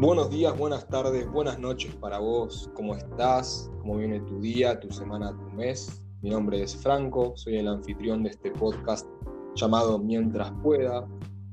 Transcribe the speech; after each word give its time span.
Buenos 0.00 0.30
días, 0.30 0.56
buenas 0.56 0.86
tardes, 0.86 1.28
buenas 1.28 1.58
noches 1.58 1.92
para 1.96 2.20
vos. 2.20 2.70
¿Cómo 2.74 2.94
estás? 2.94 3.68
¿Cómo 3.80 3.96
viene 3.96 4.20
tu 4.20 4.38
día, 4.38 4.78
tu 4.78 4.92
semana, 4.92 5.36
tu 5.36 5.56
mes? 5.56 6.04
Mi 6.22 6.30
nombre 6.30 6.62
es 6.62 6.76
Franco, 6.76 7.32
soy 7.34 7.56
el 7.56 7.66
anfitrión 7.66 8.22
de 8.22 8.30
este 8.30 8.52
podcast 8.52 9.08
llamado 9.56 9.98
Mientras 9.98 10.52
pueda. 10.62 11.04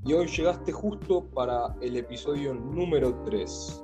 Y 0.06 0.14
hoy 0.14 0.28
llegaste 0.28 0.72
justo 0.72 1.26
para 1.32 1.76
el 1.82 1.98
episodio 1.98 2.54
número 2.54 3.20
3. 3.26 3.84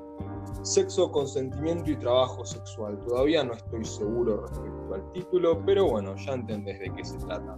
Sexo, 0.62 1.12
consentimiento 1.12 1.89
y 1.89 1.96
trabajo 1.96 2.46
sexual. 2.46 3.00
Todavía 3.00 3.43
no 3.43 3.54
estoy 3.54 3.84
seguro 3.84 4.46
respecto 4.46 4.93
al 4.93 5.12
título, 5.14 5.66
pero 5.66 5.89
bueno, 5.89 6.16
ya 6.18 6.34
entendés 6.34 6.80
de 6.82 6.93
qué 6.93 7.04
se 7.04 7.18
trata. 7.18 7.57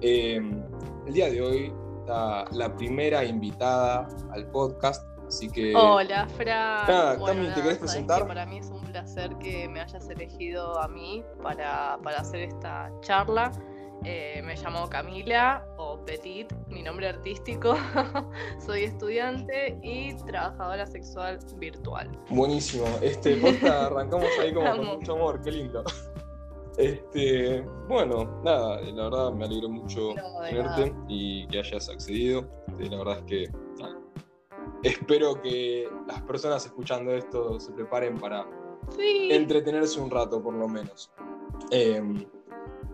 Eh, 0.00 0.40
el 1.06 1.14
día 1.14 1.30
de 1.30 1.40
hoy 1.40 1.72
está 2.00 2.46
la 2.50 2.76
primera 2.76 3.24
invitada 3.24 4.08
al 4.32 4.50
podcast, 4.50 5.06
Así 5.26 5.50
que. 5.50 5.74
Hola, 5.74 6.28
Fran. 6.28 6.86
Nada, 6.86 7.54
¿te 7.54 7.62
querés 7.62 7.78
presentar? 7.78 8.26
para 8.26 8.46
mí 8.46 8.58
es 8.58 8.70
un 8.70 8.82
placer 8.82 9.36
que 9.38 9.68
me 9.68 9.80
hayas 9.80 10.08
elegido 10.08 10.80
a 10.80 10.88
mí 10.88 11.24
para, 11.42 11.94
hacer 12.16 12.42
esta 12.42 12.90
charla. 13.00 13.50
Eh, 14.04 14.42
me 14.44 14.54
llamo 14.56 14.88
Camila 14.88 15.66
o 15.78 15.98
Petit, 16.04 16.52
mi 16.68 16.82
nombre 16.82 17.08
artístico. 17.08 17.74
Soy 18.64 18.84
estudiante 18.84 19.78
y 19.82 20.14
trabajadora 20.26 20.86
sexual 20.86 21.38
virtual. 21.56 22.10
Buenísimo. 22.30 22.86
Este 23.00 23.40
arrancamos 23.68 24.28
ahí 24.40 24.52
como 24.52 24.76
con 24.76 24.86
mucho 24.86 25.14
amor, 25.14 25.40
qué 25.42 25.52
lindo. 25.52 25.82
Este, 26.78 27.62
bueno, 27.88 28.42
nada, 28.44 28.82
la 28.82 29.04
verdad 29.04 29.32
me 29.32 29.46
alegro 29.46 29.70
mucho 29.70 30.10
tenerte 30.42 30.94
y 31.08 31.46
que 31.46 31.60
hayas 31.60 31.88
accedido. 31.88 32.46
Este, 32.68 32.90
la 32.90 32.98
verdad 32.98 33.18
es 33.20 33.24
que 33.24 33.50
espero 34.82 35.40
que 35.40 35.88
las 36.06 36.22
personas 36.22 36.64
escuchando 36.66 37.12
esto 37.12 37.58
se 37.60 37.72
preparen 37.72 38.18
para 38.18 38.46
entretenerse 38.98 40.00
un 40.00 40.10
rato, 40.10 40.42
por 40.42 40.54
lo 40.54 40.68
menos. 40.68 41.10
Em, 41.70 42.24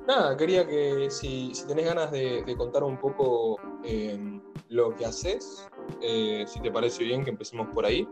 nada, 0.06 0.36
quería 0.36 0.66
que 0.66 1.10
si, 1.10 1.52
tenés 1.66 1.86
ganas 1.86 2.10
de, 2.10 2.44
contar 2.56 2.82
un 2.84 2.98
poco 2.98 3.58
em, 3.84 4.40
lo 4.68 4.94
que 4.94 5.04
haces, 5.04 5.68
eh, 6.00 6.44
si 6.46 6.60
te 6.60 6.70
parece 6.70 7.04
bien 7.04 7.24
que 7.24 7.30
empecemos 7.30 7.68
por 7.74 7.84
ahí. 7.84 8.08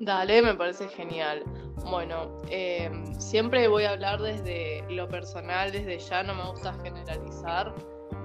Dale, 0.00 0.40
me 0.40 0.54
parece 0.54 0.88
genial. 0.88 1.44
Bueno, 1.90 2.38
em, 2.48 3.04
siempre 3.20 3.68
voy 3.68 3.84
a 3.84 3.90
hablar 3.90 4.20
desde 4.20 4.82
lo 4.90 5.08
personal, 5.08 5.72
desde 5.72 5.98
ya 5.98 6.22
no 6.22 6.34
me 6.34 6.50
gusta 6.50 6.72
generalizar. 6.82 7.74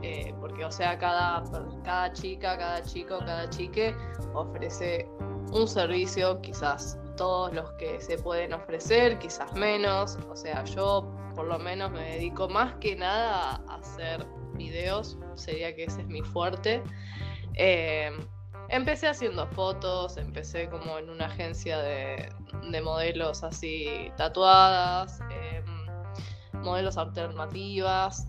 Eh, 0.01 0.33
porque 0.39 0.65
o 0.65 0.71
sea, 0.71 0.97
cada, 0.97 1.43
cada 1.83 2.13
chica, 2.13 2.57
cada 2.57 2.83
chico, 2.83 3.19
cada 3.19 3.49
chique 3.49 3.95
ofrece 4.33 5.09
un 5.51 5.67
servicio, 5.67 6.39
quizás 6.41 6.99
todos 7.17 7.53
los 7.53 7.71
que 7.73 7.99
se 8.01 8.17
pueden 8.17 8.53
ofrecer, 8.53 9.17
quizás 9.19 9.53
menos, 9.53 10.17
o 10.29 10.35
sea, 10.35 10.63
yo 10.65 11.11
por 11.35 11.47
lo 11.47 11.59
menos 11.59 11.91
me 11.91 12.11
dedico 12.11 12.47
más 12.47 12.75
que 12.75 12.95
nada 12.95 13.61
a 13.67 13.75
hacer 13.75 14.25
videos, 14.53 15.17
sería 15.35 15.75
que 15.75 15.85
ese 15.85 16.01
es 16.01 16.07
mi 16.07 16.21
fuerte. 16.21 16.81
Eh, 17.55 18.11
empecé 18.69 19.07
haciendo 19.07 19.47
fotos, 19.47 20.17
empecé 20.17 20.69
como 20.69 20.97
en 20.97 21.09
una 21.09 21.25
agencia 21.25 21.79
de, 21.79 22.29
modelos 22.83 23.43
así 23.43 24.11
tatuadas, 24.17 25.19
em, 25.29 26.61
modelos 26.61 26.97
alternativas, 26.97 28.27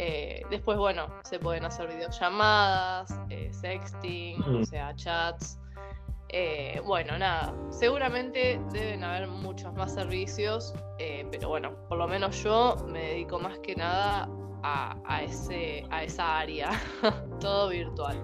eh, 0.00 0.42
después, 0.48 0.78
bueno, 0.78 1.08
se 1.24 1.40
pueden 1.40 1.64
hacer 1.64 1.88
videollamadas, 1.88 3.12
eh, 3.30 3.50
sexting, 3.52 4.40
o 4.42 4.64
sea, 4.64 4.94
chats. 4.94 5.58
Eh, 6.28 6.80
bueno, 6.84 7.18
nada, 7.18 7.52
seguramente 7.70 8.60
deben 8.70 9.02
haber 9.02 9.26
muchos 9.26 9.74
más 9.74 9.92
servicios, 9.92 10.72
pero 10.98 11.48
bueno, 11.48 11.74
por 11.88 11.98
lo 11.98 12.06
menos 12.06 12.40
yo 12.44 12.76
me 12.86 13.00
dedico 13.00 13.40
más 13.40 13.58
que 13.58 13.74
nada 13.74 14.28
a, 14.62 15.22
ese, 15.24 15.84
a 15.90 16.04
esa 16.04 16.38
área, 16.38 16.70
todo 17.40 17.70
virtual. 17.70 18.16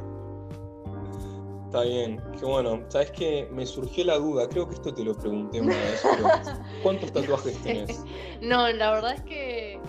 Está 1.66 1.82
bien, 1.82 2.22
qué 2.38 2.44
bueno. 2.44 2.84
Sabes 2.86 3.10
que 3.10 3.48
me 3.50 3.66
surgió 3.66 4.04
la 4.04 4.18
duda, 4.18 4.48
creo 4.48 4.68
que 4.68 4.74
esto 4.76 4.94
te 4.94 5.02
lo 5.02 5.12
pregunté 5.12 5.60
una 5.60 5.74
vez, 5.74 6.04
¿cuántos 6.84 7.12
tatuajes 7.12 7.60
tenés? 7.64 8.04
no, 8.40 8.68
la 8.70 8.92
verdad 8.92 9.14
es 9.14 9.22
que 9.22 9.80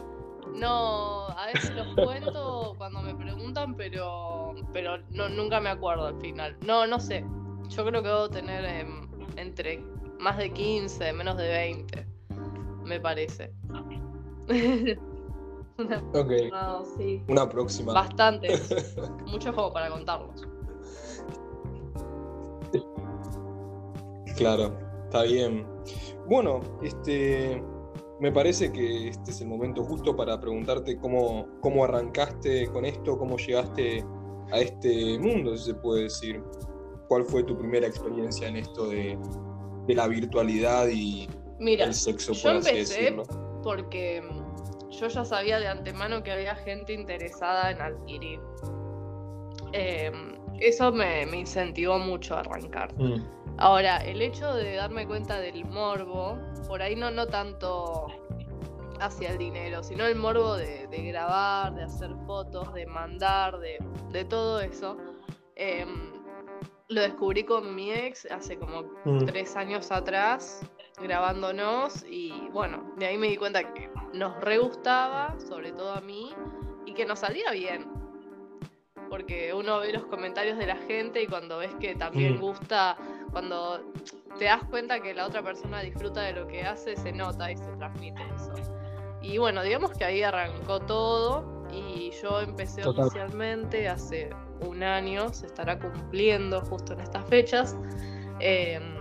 no, 0.59 1.27
a 1.27 1.47
veces 1.53 1.73
los 1.75 1.93
cuento 1.95 2.73
cuando 2.77 3.01
me 3.01 3.15
preguntan, 3.15 3.75
pero, 3.75 4.55
pero 4.73 4.97
no, 5.09 5.29
nunca 5.29 5.59
me 5.59 5.69
acuerdo 5.69 6.07
al 6.07 6.19
final. 6.21 6.55
No, 6.65 6.87
no 6.87 6.99
sé. 6.99 7.25
Yo 7.69 7.85
creo 7.85 8.01
que 8.01 8.07
debo 8.07 8.29
tener 8.29 8.63
em, 8.65 9.07
entre 9.37 9.79
más 10.19 10.37
de 10.37 10.51
15, 10.51 11.13
menos 11.13 11.37
de 11.37 11.47
20, 11.47 12.07
me 12.83 12.99
parece. 12.99 13.51
ok. 16.13 16.31
Una 17.27 17.49
próxima. 17.49 17.93
Bastante. 17.93 18.59
Mucho 19.25 19.51
juego 19.51 19.73
para 19.73 19.89
contarlos. 19.89 20.47
Claro, 24.37 24.77
está 25.05 25.23
bien. 25.23 25.65
Bueno, 26.27 26.61
este 26.81 27.63
me 28.19 28.31
parece 28.31 28.71
que 28.71 29.09
este 29.09 29.31
es 29.31 29.41
el 29.41 29.47
momento 29.47 29.83
justo 29.83 30.15
para 30.15 30.39
preguntarte 30.39 30.97
cómo, 30.97 31.47
cómo 31.59 31.83
arrancaste 31.83 32.67
con 32.67 32.85
esto, 32.85 33.17
cómo 33.17 33.37
llegaste 33.37 34.05
a 34.51 34.59
este 34.59 35.19
mundo, 35.19 35.57
si 35.57 35.65
se 35.65 35.73
puede 35.75 36.03
decir. 36.03 36.41
¿Cuál 37.07 37.23
fue 37.25 37.43
tu 37.43 37.57
primera 37.57 37.85
experiencia 37.85 38.47
en 38.47 38.55
esto 38.55 38.89
de, 38.89 39.17
la 39.87 40.07
virtualidad 40.07 40.87
y 40.87 41.29
el 41.59 41.93
sexo, 41.93 42.33
por 42.33 42.41
yo 42.41 42.49
empecé 42.51 43.15
Porque 43.61 44.23
yo 44.89 45.07
ya 45.07 45.23
sabía 45.23 45.59
de 45.59 45.67
antemano 45.67 46.23
que 46.23 46.31
había 46.31 46.55
gente 46.55 46.93
interesada 46.93 47.71
en 47.71 47.81
adquirir. 47.81 48.39
Em, 49.73 50.35
eso 50.59 50.91
me, 50.91 51.23
incentivó 51.37 51.99
mucho 51.99 52.35
a 52.35 52.39
arrancar. 52.39 52.93
Mm. 52.97 53.34
Ahora, 53.57 53.97
el 53.97 54.21
hecho 54.21 54.53
de 54.53 54.75
darme 54.75 55.07
cuenta 55.07 55.39
del 55.39 55.63
morbo, 55.65 56.37
por 56.67 56.81
ahí 56.81 56.95
no, 56.95 57.09
no 57.09 57.25
tanto 57.25 58.07
hacia 58.99 59.31
el 59.31 59.37
dinero, 59.37 59.81
sino 59.83 60.05
el 60.05 60.15
morbo 60.15 60.55
de, 60.55 60.87
grabar, 60.89 61.73
de 61.73 61.83
hacer 61.83 62.11
fotos, 62.25 62.73
de 62.73 62.85
mandar, 62.85 63.57
de, 63.59 64.25
todo 64.25 64.59
eso. 64.59 64.97
Em, 65.55 66.11
lo 66.89 67.01
descubrí 67.01 67.43
con 67.43 67.73
mi 67.75 67.91
ex 67.91 68.25
hace 68.29 68.57
como 68.57 68.83
mm. 69.05 69.25
tres 69.25 69.55
años 69.55 69.91
atrás, 69.91 70.61
grabándonos, 71.01 72.05
y 72.09 72.31
bueno, 72.51 72.93
de 72.97 73.07
ahí 73.07 73.17
me 73.17 73.27
di 73.27 73.37
cuenta 73.37 73.73
que 73.73 73.89
nos 74.13 74.39
re 74.41 74.57
gustaba, 74.57 75.35
sobre 75.39 75.71
todo 75.71 75.93
a 75.93 76.01
mí, 76.01 76.33
y 76.85 76.93
que 76.93 77.05
nos 77.05 77.19
salía 77.19 77.51
bien. 77.51 78.04
Porque 79.09 79.53
uno 79.53 79.79
ve 79.79 79.93
los 79.93 80.05
comentarios 80.05 80.57
de 80.57 80.67
la 80.67 80.77
gente 80.77 81.21
y 81.21 81.27
cuando 81.27 81.57
ves 81.59 81.73
que 81.79 81.95
también 81.95 82.37
mm. 82.37 82.41
gusta 82.41 82.97
cuando 83.31 83.81
te 84.39 84.45
das 84.45 84.63
cuenta 84.65 85.01
que 85.01 85.13
la 85.13 85.27
otra 85.27 85.43
persona 85.43 85.81
disfruta 85.81 86.21
de 86.21 86.33
lo 86.33 86.47
que 86.47 86.63
hace, 86.63 86.95
se 86.95 87.11
nota 87.11 87.51
y 87.51 87.57
se 87.57 87.71
transmite 87.77 88.21
eso. 88.35 88.53
Y 89.21 89.37
bueno, 89.39 89.63
digamos 89.63 89.91
que 89.91 90.05
ahí 90.05 90.23
arrancó 90.23 90.79
todo 90.79 91.65
y 91.71 92.11
yo 92.21 92.39
empecé 92.41 92.87
oficialmente 92.87 93.89
hace 93.89 94.29
un 94.61 94.83
año, 94.83 95.33
se 95.33 95.47
estará 95.47 95.79
cumpliendo 95.79 96.61
justo 96.61 96.93
en 96.93 97.01
estas 97.01 97.25
fechas, 97.25 97.75
em, 98.39 98.95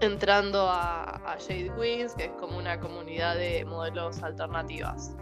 entrando 0.00 0.68
a, 0.68 1.38
Jade 1.38 1.72
Queens, 1.78 2.14
que 2.14 2.26
es 2.26 2.32
como 2.32 2.58
una 2.58 2.78
comunidad 2.78 3.36
de 3.36 3.64
modelos 3.64 4.22
alternativas. 4.22 5.14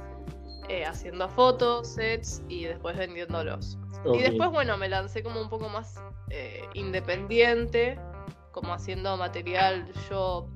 Eh, 0.69 0.85
haciendo 0.85 1.29
fotos, 1.29 1.89
sets 1.95 2.43
y 2.49 2.65
después 2.65 2.97
vendiéndolos. 2.97 3.79
Y 4.13 4.23
después, 4.23 4.51
bueno, 4.51 4.77
me 4.77 4.89
lancé 4.89 5.23
como 5.23 5.41
un 5.41 5.49
poco 5.49 5.69
más 5.69 6.01
eh, 6.31 6.63
independiente, 6.75 7.99
como 8.53 8.75
haciendo 8.75 9.17
material 9.17 9.91
yo 10.11 10.49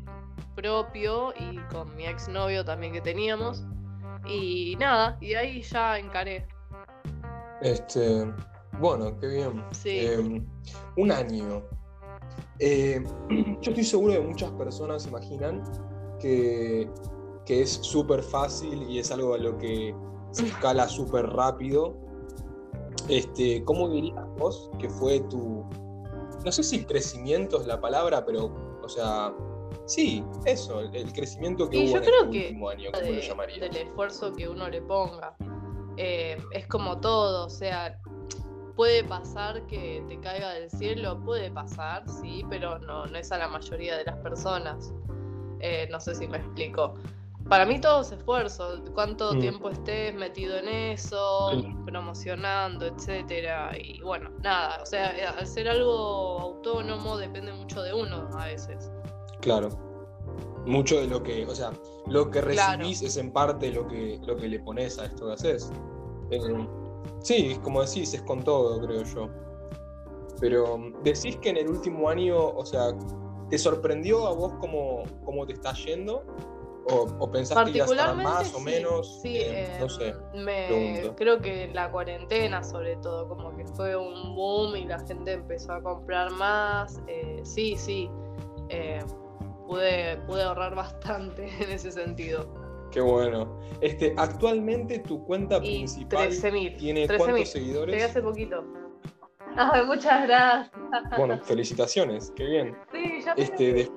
propio 0.54 1.32
y 1.38 1.56
con 1.72 1.94
mi 1.96 2.04
exnovio 2.04 2.64
también 2.64 2.92
que 2.92 3.00
teníamos. 3.00 3.64
Y 4.26 4.76
nada, 4.78 5.16
y 5.20 5.34
ahí 5.34 5.62
ya 5.62 5.98
encaré. 5.98 6.46
Este, 7.62 8.26
bueno, 8.78 9.16
qué 9.18 9.28
bien. 9.28 9.64
Sí. 9.70 10.00
Em, 10.00 10.46
un 10.96 11.12
año. 11.12 11.62
Eh, 12.58 13.02
yo 13.60 13.70
estoy 13.70 13.84
seguro 13.84 14.14
que 14.14 14.20
muchas 14.20 14.50
personas 14.52 15.06
imaginan 15.06 15.62
que, 16.20 16.90
que 17.46 17.62
es 17.62 17.70
súper 17.70 18.22
fácil 18.22 18.82
y 18.90 18.98
es 18.98 19.10
algo 19.10 19.34
a 19.34 19.38
lo 19.38 19.56
que 19.58 19.94
se 20.32 20.46
escala 20.46 20.88
súper 20.88 21.26
rápido. 21.26 21.96
Este, 23.08 23.62
¿Cómo 23.64 23.88
dirías 23.88 24.24
vos 24.36 24.70
que 24.78 24.88
fue 24.88 25.20
tu, 25.30 25.64
no 26.44 26.52
sé 26.52 26.62
si 26.62 26.84
crecimiento 26.84 27.60
es 27.60 27.66
la 27.66 27.80
palabra, 27.80 28.24
pero, 28.24 28.52
o 28.82 28.88
sea, 28.88 29.34
sí, 29.86 30.24
eso, 30.44 30.80
el, 30.80 31.12
crecimiento 31.12 31.68
que 31.68 31.78
hubo 31.78 31.96
en 31.96 32.02
este 32.04 32.22
último 32.22 32.68
año, 32.68 32.90
¿cómo 32.92 33.12
lo 33.12 33.20
llamarías? 33.20 33.60
Del 33.60 33.76
esfuerzo 33.76 34.32
que 34.32 34.48
uno 34.48 34.68
le 34.68 34.82
ponga. 34.82 35.34
Eh, 35.96 36.40
es 36.52 36.66
como 36.68 37.00
todo, 37.00 37.46
o 37.46 37.50
sea, 37.50 37.98
puede 38.76 39.02
pasar 39.02 39.66
que 39.66 40.04
te 40.08 40.20
caiga 40.20 40.52
del 40.52 40.70
cielo, 40.70 41.20
puede 41.24 41.50
pasar, 41.50 42.04
sí, 42.08 42.44
pero 42.48 42.78
no, 42.78 43.06
no 43.06 43.18
es 43.18 43.32
a 43.32 43.38
la 43.38 43.48
mayoría 43.48 43.96
de 43.96 44.04
las 44.04 44.16
personas. 44.18 44.92
Eh, 45.60 45.88
no 45.90 45.98
sé 45.98 46.14
si 46.14 46.28
me 46.28 46.38
explico. 46.38 46.94
Para 47.48 47.64
mí 47.64 47.80
todo 47.80 48.02
es 48.02 48.12
esfuerzo, 48.12 48.82
cuánto 48.94 49.32
mm. 49.32 49.40
tiempo 49.40 49.70
estés 49.70 50.14
metido 50.14 50.58
en 50.58 50.68
eso, 50.68 51.50
promocionando, 51.86 52.86
etcétera. 52.86 53.72
Y 53.78 54.00
bueno, 54.02 54.30
nada, 54.42 54.82
o 54.82 54.86
sea, 54.86 55.16
eh, 55.16 55.24
al 55.24 55.46
ser 55.46 55.68
algo 55.68 56.40
autónomo 56.40 57.16
depende 57.16 57.52
mucho 57.52 57.82
de 57.82 57.94
uno 57.94 58.28
a 58.38 58.46
veces. 58.46 58.90
Claro. 59.40 59.70
Mucho 60.66 61.00
de 61.00 61.06
lo 61.06 61.22
que, 61.22 61.46
o 61.46 61.54
sea, 61.54 61.72
lo 62.06 62.30
que 62.30 62.42
recibís 62.42 63.00
es 63.00 63.16
en 63.16 63.32
parte 63.32 63.72
lo 63.72 63.88
que, 63.88 64.20
lo 64.26 64.36
que 64.36 64.48
le 64.48 64.60
pones 64.60 64.98
a 64.98 65.06
esto 65.06 65.26
que 65.26 65.32
haces. 65.32 65.72
Eh, 66.30 66.68
sí, 67.20 67.58
como 67.62 67.82
decís, 67.82 68.12
es 68.12 68.22
con 68.22 68.44
todo, 68.44 68.78
creo 68.86 69.04
yo. 69.04 69.28
Pero 70.38 70.78
decís 71.02 71.36
que 71.38 71.48
en 71.48 71.56
el 71.56 71.68
último 71.68 72.10
año, 72.10 72.36
o 72.36 72.66
sea, 72.66 72.90
¿te 73.48 73.56
sorprendió 73.56 74.26
a 74.26 74.34
vos 74.34 74.52
cómo, 74.60 75.04
cómo 75.24 75.46
te 75.46 75.54
está 75.54 75.72
yendo? 75.72 76.22
¿O, 76.90 77.06
o 77.18 77.30
pensaste 77.30 77.72
que 77.72 77.78
iba 77.78 78.04
a 78.04 78.14
más 78.14 78.54
o 78.54 78.60
menos? 78.60 79.20
Sí, 79.20 79.38
eh, 79.38 79.76
no 79.80 79.88
sé. 79.88 80.14
Me, 80.34 81.10
creo 81.16 81.40
que 81.40 81.68
la 81.68 81.90
cuarentena, 81.90 82.62
sobre 82.62 82.96
todo, 82.96 83.28
como 83.28 83.56
que 83.56 83.66
fue 83.66 83.96
un 83.96 84.34
boom 84.34 84.76
y 84.76 84.84
la 84.84 84.98
gente 85.00 85.32
empezó 85.32 85.72
a 85.72 85.82
comprar 85.82 86.30
más. 86.32 87.00
Eh, 87.06 87.40
sí, 87.44 87.76
sí. 87.76 88.10
Eh, 88.70 89.00
pude, 89.66 90.16
pude 90.26 90.42
ahorrar 90.42 90.74
bastante 90.74 91.48
en 91.62 91.70
ese 91.70 91.90
sentido. 91.90 92.48
Qué 92.90 93.00
bueno. 93.00 93.60
Este, 93.80 94.14
actualmente 94.16 94.98
tu 95.00 95.22
cuenta 95.24 95.60
principal 95.60 96.30
tiene 96.78 97.06
cuántos 97.06 97.50
seguidores? 97.50 97.94
Llegué 97.94 98.04
hace 98.04 98.22
poquito. 98.22 98.64
Ay, 99.56 99.84
muchas 99.84 100.26
gracias. 100.26 100.70
Bueno, 101.16 101.38
felicitaciones, 101.42 102.32
qué 102.36 102.44
bien. 102.44 102.76
Sí, 102.92 103.20
ya 103.24 103.32
este, 103.32 103.90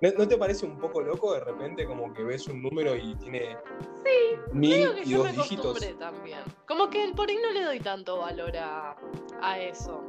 ¿No, 0.00 0.26
te 0.26 0.38
parece 0.38 0.64
un 0.64 0.78
poco 0.78 1.02
loco 1.02 1.34
de 1.34 1.40
repente 1.40 1.84
como 1.84 2.12
que 2.14 2.22
ves 2.22 2.46
un 2.48 2.62
número 2.62 2.96
y 2.96 3.14
tiene 3.16 3.56
sí, 4.02 4.52
mil 4.52 4.94
que 4.94 5.02
y 5.02 5.10
yo 5.10 5.18
dos 5.18 5.26
me 5.26 5.32
dígitos? 5.32 5.98
También. 5.98 6.40
Como 6.66 6.88
que 6.88 7.12
por 7.14 7.28
ahí 7.28 7.38
no 7.42 7.50
le 7.52 7.62
doy 7.62 7.80
tanto 7.80 8.18
valor 8.18 8.56
a, 8.56 8.96
a 9.42 9.58
eso. 9.58 10.02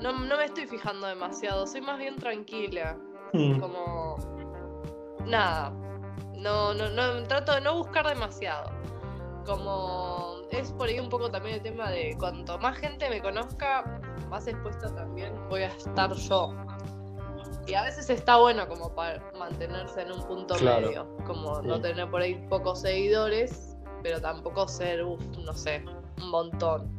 No, 0.00 0.12
no, 0.12 0.38
me 0.38 0.46
estoy 0.46 0.66
fijando 0.66 1.06
demasiado, 1.06 1.66
soy 1.66 1.82
más 1.82 1.98
bien 1.98 2.16
tranquila. 2.16 2.96
Hmm. 3.32 3.60
Como. 3.60 4.16
Nada. 5.26 5.70
No, 6.36 6.72
no, 6.74 6.88
no, 6.90 7.22
trato 7.24 7.54
de 7.54 7.60
no 7.60 7.76
buscar 7.78 8.06
demasiado. 8.06 8.70
Como 9.44 10.42
es 10.50 10.72
por 10.72 10.88
ahí 10.88 10.98
un 10.98 11.08
poco 11.08 11.30
también 11.30 11.56
el 11.56 11.62
tema 11.62 11.90
de 11.90 12.16
cuanto 12.18 12.58
más 12.58 12.78
gente 12.78 13.08
me 13.10 13.20
conozca, 13.20 14.00
más 14.30 14.46
expuesta 14.46 14.94
también 14.94 15.34
voy 15.48 15.62
a 15.62 15.68
estar 15.68 16.12
yo. 16.14 16.54
Y 17.66 17.74
a 17.74 17.82
veces 17.82 18.10
está 18.10 18.36
bueno 18.36 18.68
como 18.68 18.94
para 18.94 19.22
mantenerse 19.38 20.02
en 20.02 20.12
un 20.12 20.22
punto 20.26 20.54
medio, 20.58 21.16
como 21.26 21.62
no 21.62 21.80
tener 21.80 22.10
por 22.10 22.20
ahí 22.20 22.34
pocos 22.48 22.82
seguidores, 22.82 23.76
pero 24.02 24.20
tampoco 24.20 24.68
ser, 24.68 25.02
uff, 25.02 25.22
no 25.38 25.52
sé, 25.54 25.82
un 26.20 26.30
montón. 26.30 26.92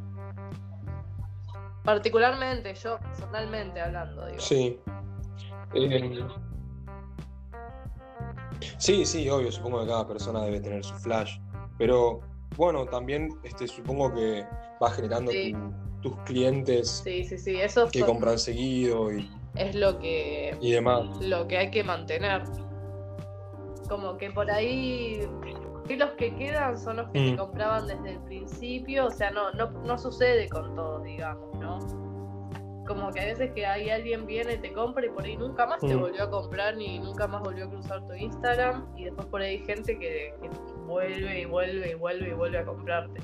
Particularmente 1.83 2.73
yo, 2.73 3.00
personalmente 3.00 3.79
hablando, 3.79 4.25
digo. 4.25 4.39
Sí. 4.39 4.79
Eh, 5.75 6.25
sí, 8.77 9.06
sí, 9.06 9.29
obvio, 9.29 9.51
supongo 9.51 9.81
que 9.81 9.88
cada 9.88 10.07
persona 10.07 10.41
debe 10.44 10.62
tener 10.62 10.83
su 10.83 10.95
flash, 10.95 11.38
pero 11.77 12.21
bueno, 12.57 12.85
también 12.85 13.29
este, 13.44 13.67
supongo 13.67 14.13
que 14.13 14.45
va 14.81 14.89
generando 14.91 15.31
tus 16.01 16.15
clientes 16.21 17.01
sí, 17.03 17.23
sí, 17.23 17.38
sí. 17.38 17.59
Eso 17.59 17.89
que 17.89 18.01
compran 18.01 18.39
seguido 18.39 19.12
y 19.12 19.29
es 19.55 19.75
lo 19.75 19.99
que, 19.99 20.55
y 20.59 20.71
demás. 20.71 21.05
lo 21.21 21.47
que 21.47 21.57
hay 21.57 21.71
que 21.71 21.83
mantener. 21.83 22.43
Como 23.87 24.17
que 24.17 24.31
por 24.31 24.49
ahí 24.49 25.21
que 25.87 25.97
los 25.97 26.11
que 26.11 26.35
quedan 26.35 26.77
son 26.77 26.97
los 26.97 27.07
que 27.07 27.19
te 27.19 27.33
mm. 27.33 27.37
compraban 27.37 27.87
desde 27.87 28.11
el 28.11 28.19
principio, 28.21 29.05
o 29.05 29.11
sea, 29.11 29.31
no, 29.31 29.51
no, 29.51 29.69
no 29.69 29.97
sucede 29.97 30.49
con 30.49 30.75
todos, 30.75 31.03
digamos, 31.03 31.53
¿no? 31.59 31.79
Como 32.87 33.11
que 33.11 33.19
a 33.19 33.25
veces 33.25 33.51
que 33.53 33.65
hay 33.65 33.89
alguien 33.89 34.25
viene, 34.25 34.57
te 34.57 34.71
compra 34.73 35.05
y 35.05 35.09
por 35.09 35.23
ahí 35.23 35.37
nunca 35.37 35.65
más 35.65 35.79
te 35.79 35.95
mm. 35.95 35.99
volvió 35.99 36.23
a 36.23 36.29
comprar 36.29 36.75
ni 36.77 36.99
nunca 36.99 37.27
más 37.27 37.41
volvió 37.41 37.65
a 37.65 37.69
cruzar 37.69 38.05
tu 38.05 38.13
Instagram 38.13 38.87
y 38.95 39.05
después 39.05 39.27
por 39.27 39.41
ahí 39.41 39.57
hay 39.57 39.65
gente 39.65 39.97
que, 39.97 40.33
vuelve 40.85 41.41
y 41.41 41.45
vuelve 41.45 41.91
y 41.91 41.93
vuelve 41.95 42.29
y 42.29 42.33
vuelve 42.33 42.57
a 42.59 42.65
comprarte. 42.65 43.21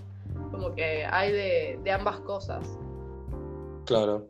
Como 0.52 0.74
que 0.74 1.06
hay 1.06 1.32
de, 1.32 1.80
de 1.84 1.92
ambas 1.92 2.20
cosas. 2.22 2.78
Claro. 3.86 4.26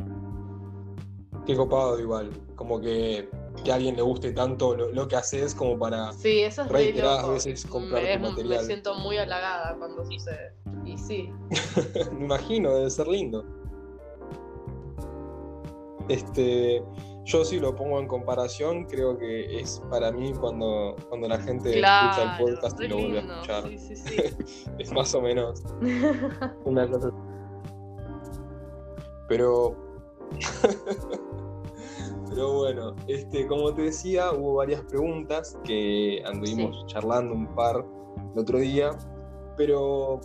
Qué 1.45 1.55
copado 1.55 1.99
igual, 1.99 2.29
como 2.55 2.79
que, 2.79 3.29
que 3.63 3.71
a 3.71 3.75
alguien 3.75 3.95
le 3.95 4.03
guste 4.03 4.31
tanto 4.31 4.75
lo, 4.75 5.07
que 5.07 5.15
haces 5.15 5.55
como 5.55 5.77
para 5.77 6.13
sí, 6.13 6.41
eso 6.41 6.61
es 6.61 6.67
reiteradas 6.69 7.27
veces 7.27 7.65
comprar 7.65 8.03
tu 8.03 8.19
material. 8.19 8.59
Me 8.59 8.65
siento 8.65 8.95
muy 8.95 9.17
halagada 9.17 9.75
cuando 9.77 10.05
sucede. 10.05 10.53
Y 10.85 10.97
sí. 10.97 11.31
me 12.13 12.25
imagino, 12.25 12.75
debe 12.75 12.89
ser 12.89 13.07
lindo. 13.07 13.43
Este, 16.09 16.83
yo 17.23 17.45
sí 17.45 17.59
lo 17.59 17.75
pongo 17.75 17.99
en 17.99 18.07
comparación, 18.07 18.85
creo 18.85 19.17
que 19.17 19.59
es 19.59 19.81
para 19.89 20.11
mí 20.11 20.33
cuando, 20.33 20.95
cuando 21.09 21.27
la 21.27 21.39
gente 21.39 21.69
escucha 21.69 22.37
el 22.37 22.45
podcast 22.45 22.81
y 22.81 22.87
lo 22.87 22.97
vuelve 22.97 23.19
a 23.19 23.21
escuchar. 23.21 23.67
Sí, 23.67 23.77
sí, 23.77 23.95
sí. 23.95 24.17
es 24.79 24.91
más 24.91 25.13
o 25.15 25.21
menos 25.21 25.63
una 26.65 26.87
cosa. 26.89 27.11
Pero 29.27 29.91
Pero 32.41 32.53
bueno, 32.53 32.95
este, 33.07 33.45
como 33.45 33.71
te 33.71 33.83
decía, 33.83 34.31
hubo 34.31 34.55
varias 34.55 34.81
preguntas 34.81 35.59
que 35.63 36.23
anduvimos 36.25 36.87
charlando 36.87 37.35
un 37.35 37.53
par 37.53 37.85
el 38.33 38.39
otro 38.39 38.57
día, 38.57 38.97
pero 39.55 40.19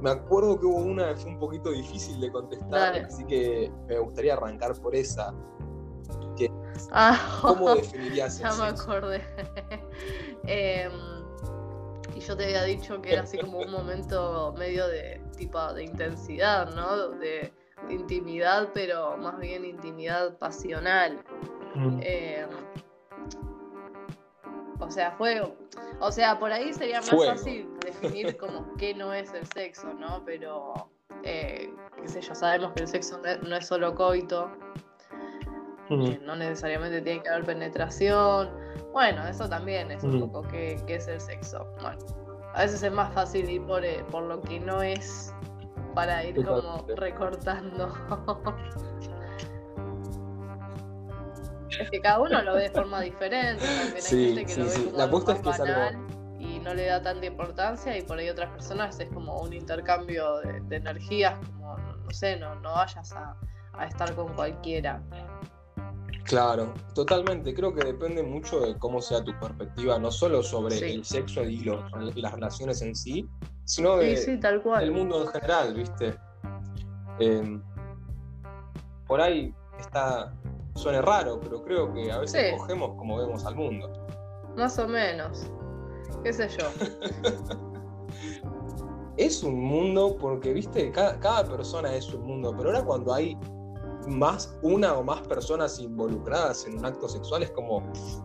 me 0.00 0.08
acuerdo 0.08 0.58
que 0.58 0.64
hubo 0.64 0.78
una 0.78 1.10
que 1.10 1.16
fue 1.16 1.30
un 1.32 1.38
poquito 1.38 1.70
difícil 1.70 2.18
de 2.22 2.32
contestar, 2.32 2.96
así 2.96 3.22
que 3.26 3.70
me 3.86 3.98
gustaría 3.98 4.32
arrancar 4.32 4.72
por 4.80 4.96
esa. 4.96 5.34
Ah, 6.90 7.20
¿Cómo 7.42 7.74
definirías 7.74 8.38
Ya 8.38 8.54
me 8.54 8.68
acordé. 8.68 9.22
Em, 10.46 10.90
y 12.16 12.20
yo 12.20 12.34
te 12.34 12.44
había 12.44 12.62
dicho 12.62 13.02
que 13.02 13.12
era 13.12 13.24
así 13.24 13.36
como 13.36 13.58
un 13.58 13.70
momento 13.70 14.54
medio 14.56 14.88
de 14.88 15.20
tipo 15.36 15.70
de 15.74 15.84
intensidad, 15.84 16.74
¿no? 16.74 17.10
De, 17.10 17.52
intimidad, 17.90 18.68
pero 18.74 19.16
más 19.16 19.38
bien 19.38 19.64
intimidad 19.64 20.38
pasional. 20.38 21.22
Mm. 21.74 22.00
Eh, 22.02 22.46
o 24.80 24.90
sea, 24.90 25.12
fuego. 25.12 25.54
O 26.00 26.10
sea, 26.10 26.38
por 26.38 26.52
ahí 26.52 26.72
sería 26.72 27.00
más 27.00 27.10
fácil 27.10 27.68
definir 27.80 28.36
como 28.36 28.74
qué 28.76 28.94
no 28.94 29.12
es 29.12 29.32
el 29.32 29.46
sexo, 29.46 29.92
¿no? 29.94 30.22
Pero, 30.24 30.90
eh, 31.22 31.72
qué 32.00 32.08
sé 32.08 32.20
yo, 32.20 32.34
sabemos 32.34 32.72
que 32.72 32.82
el 32.82 32.88
sexo 32.88 33.20
no 33.42 33.56
es 33.56 33.66
solo 33.66 33.94
coito. 33.94 34.50
Mm. 35.88 36.24
no 36.24 36.36
necesariamente 36.36 37.02
tiene 37.02 37.22
que 37.22 37.28
haber 37.28 37.44
penetración. 37.44 38.50
Bueno, 38.92 39.26
eso 39.26 39.48
también 39.48 39.90
es 39.90 40.02
un 40.02 40.16
mm. 40.16 40.20
poco 40.30 40.48
qué, 40.48 40.82
es 40.86 41.06
el 41.08 41.20
sexo. 41.20 41.66
Bueno, 41.80 41.98
a 42.54 42.62
veces 42.62 42.82
es 42.82 42.92
más 42.92 43.12
fácil 43.12 43.48
ir 43.50 43.62
por, 43.66 43.84
eh, 43.84 44.04
por 44.10 44.22
lo 44.24 44.40
que 44.40 44.60
no 44.60 44.82
es 44.82 45.34
para 45.94 46.24
ir 46.24 46.44
como 46.44 46.86
recortando. 46.96 47.92
es 51.80 51.90
que 51.90 52.00
cada 52.00 52.20
uno 52.20 52.42
lo 52.42 52.54
ve 52.54 52.62
de 52.62 52.70
forma 52.70 53.00
diferente. 53.00 53.64
También 53.64 53.96
hay 53.96 54.02
gente 54.02 54.44
que 54.46 54.56
lo 54.56 54.66
ve 54.66 54.84
como 54.84 54.96
La 54.98 55.04
apuesta 55.04 55.32
es 55.32 55.40
que 55.40 56.12
y 56.42 56.58
no 56.58 56.74
le 56.74 56.86
da 56.86 57.00
tanta 57.00 57.24
importancia 57.24 57.96
y 57.96 58.02
por 58.02 58.18
ahí 58.18 58.28
otras 58.28 58.50
personas 58.50 58.98
es 58.98 59.08
como 59.10 59.40
un 59.40 59.52
intercambio 59.52 60.38
de, 60.38 60.76
energías, 60.76 61.38
como 61.46 61.78
no 61.78 62.10
sé, 62.10 62.36
no, 62.36 62.56
no 62.56 62.72
vayas 62.72 63.12
a, 63.12 63.36
estar 63.86 64.14
con 64.14 64.32
cualquiera. 64.34 65.00
Claro, 66.24 66.74
totalmente. 66.94 67.54
Creo 67.54 67.74
que 67.74 67.84
depende 67.84 68.22
mucho 68.22 68.60
de 68.60 68.76
cómo 68.78 69.00
sea 69.00 69.22
tu 69.24 69.38
perspectiva, 69.38 69.98
no 69.98 70.10
solo 70.10 70.42
sobre 70.42 70.78
el 70.78 71.04
sexo 71.04 71.42
y 71.44 71.64
las 72.16 72.32
relaciones 72.32 72.82
en 72.82 72.94
sí, 72.94 73.28
sino 73.64 73.96
de, 73.96 74.38
tal 74.38 74.62
cual. 74.62 74.80
del 74.80 74.92
mundo 74.92 75.22
en 75.22 75.28
general, 75.28 75.74
¿viste? 75.74 76.14
Em, 77.18 77.62
por 79.06 79.20
ahí 79.20 79.54
está, 79.78 80.32
suena 80.74 81.02
raro, 81.02 81.40
pero 81.40 81.62
creo 81.62 81.92
que 81.92 82.10
a 82.10 82.18
veces 82.18 82.58
cogemos 82.58 82.96
como 82.96 83.18
vemos 83.18 83.44
al 83.44 83.56
mundo. 83.56 83.90
Más 84.56 84.78
o 84.78 84.86
menos. 84.86 85.50
¿Qué 86.22 86.32
sé 86.32 86.48
yo? 86.48 86.66
es 89.16 89.42
un 89.42 89.60
mundo 89.60 90.16
porque, 90.20 90.52
viste, 90.52 90.92
cada, 90.92 91.44
persona 91.44 91.94
es 91.94 92.12
un 92.12 92.26
mundo, 92.26 92.54
pero 92.56 92.70
ahora 92.70 92.84
cuando 92.84 93.14
hay 93.14 93.38
más 94.08 94.58
una 94.62 94.94
o 94.94 95.04
más 95.04 95.20
personas 95.22 95.78
involucradas 95.78 96.66
en 96.66 96.78
un 96.78 96.84
acto 96.84 97.08
sexual 97.08 97.44
es 97.44 97.50
como 97.52 97.84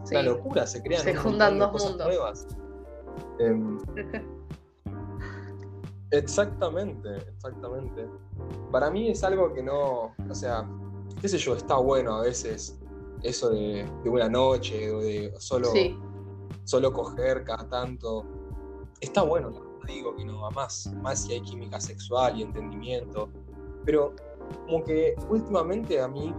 una 0.09 0.23
locura, 0.23 0.65
se 0.65 0.81
crean 0.81 1.03
se 1.03 1.15
juntan 1.15 1.59
dos 1.59 1.83
mundos. 1.83 2.07
nuevas. 2.07 2.47
Em, 3.39 3.79
Exactamente, 6.11 7.17
exactamente. 7.35 8.07
Para 8.71 8.89
mí 8.89 9.09
es 9.09 9.23
algo 9.23 9.53
que 9.53 9.61
no, 9.61 10.13
o 10.29 10.33
sea, 10.33 10.67
qué 11.21 11.27
sé 11.27 11.37
yo, 11.37 11.55
está 11.55 11.77
bueno 11.77 12.15
a 12.15 12.21
veces 12.21 12.79
eso 13.23 13.49
de, 13.49 13.89
una 14.05 14.29
noche 14.29 14.91
o 14.91 14.99
de 14.99 15.33
solo, 15.39 15.71
solo 16.63 16.93
coger 16.93 17.43
cada 17.43 17.67
tanto. 17.69 18.25
Está 19.01 19.21
bueno, 19.23 19.49
no 19.51 19.67
digo 19.85 20.15
que 20.15 20.25
no, 20.25 20.49
más, 20.51 20.91
más 21.01 21.23
si 21.23 21.33
hay 21.33 21.41
química 21.41 21.79
sexual 21.79 22.37
y 22.37 22.43
entendimiento, 22.43 23.29
pero 23.85 24.13
como 24.65 24.83
que 24.83 25.15
últimamente 25.29 25.99
a 26.01 26.07
mí 26.07 26.33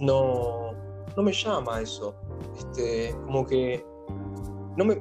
no, 0.00 0.72
no 1.16 1.22
me 1.22 1.32
llama 1.32 1.80
eso. 1.80 2.14
Este, 2.56 3.14
como 3.24 3.46
que 3.46 3.84
no 4.76 4.84
me, 4.84 4.96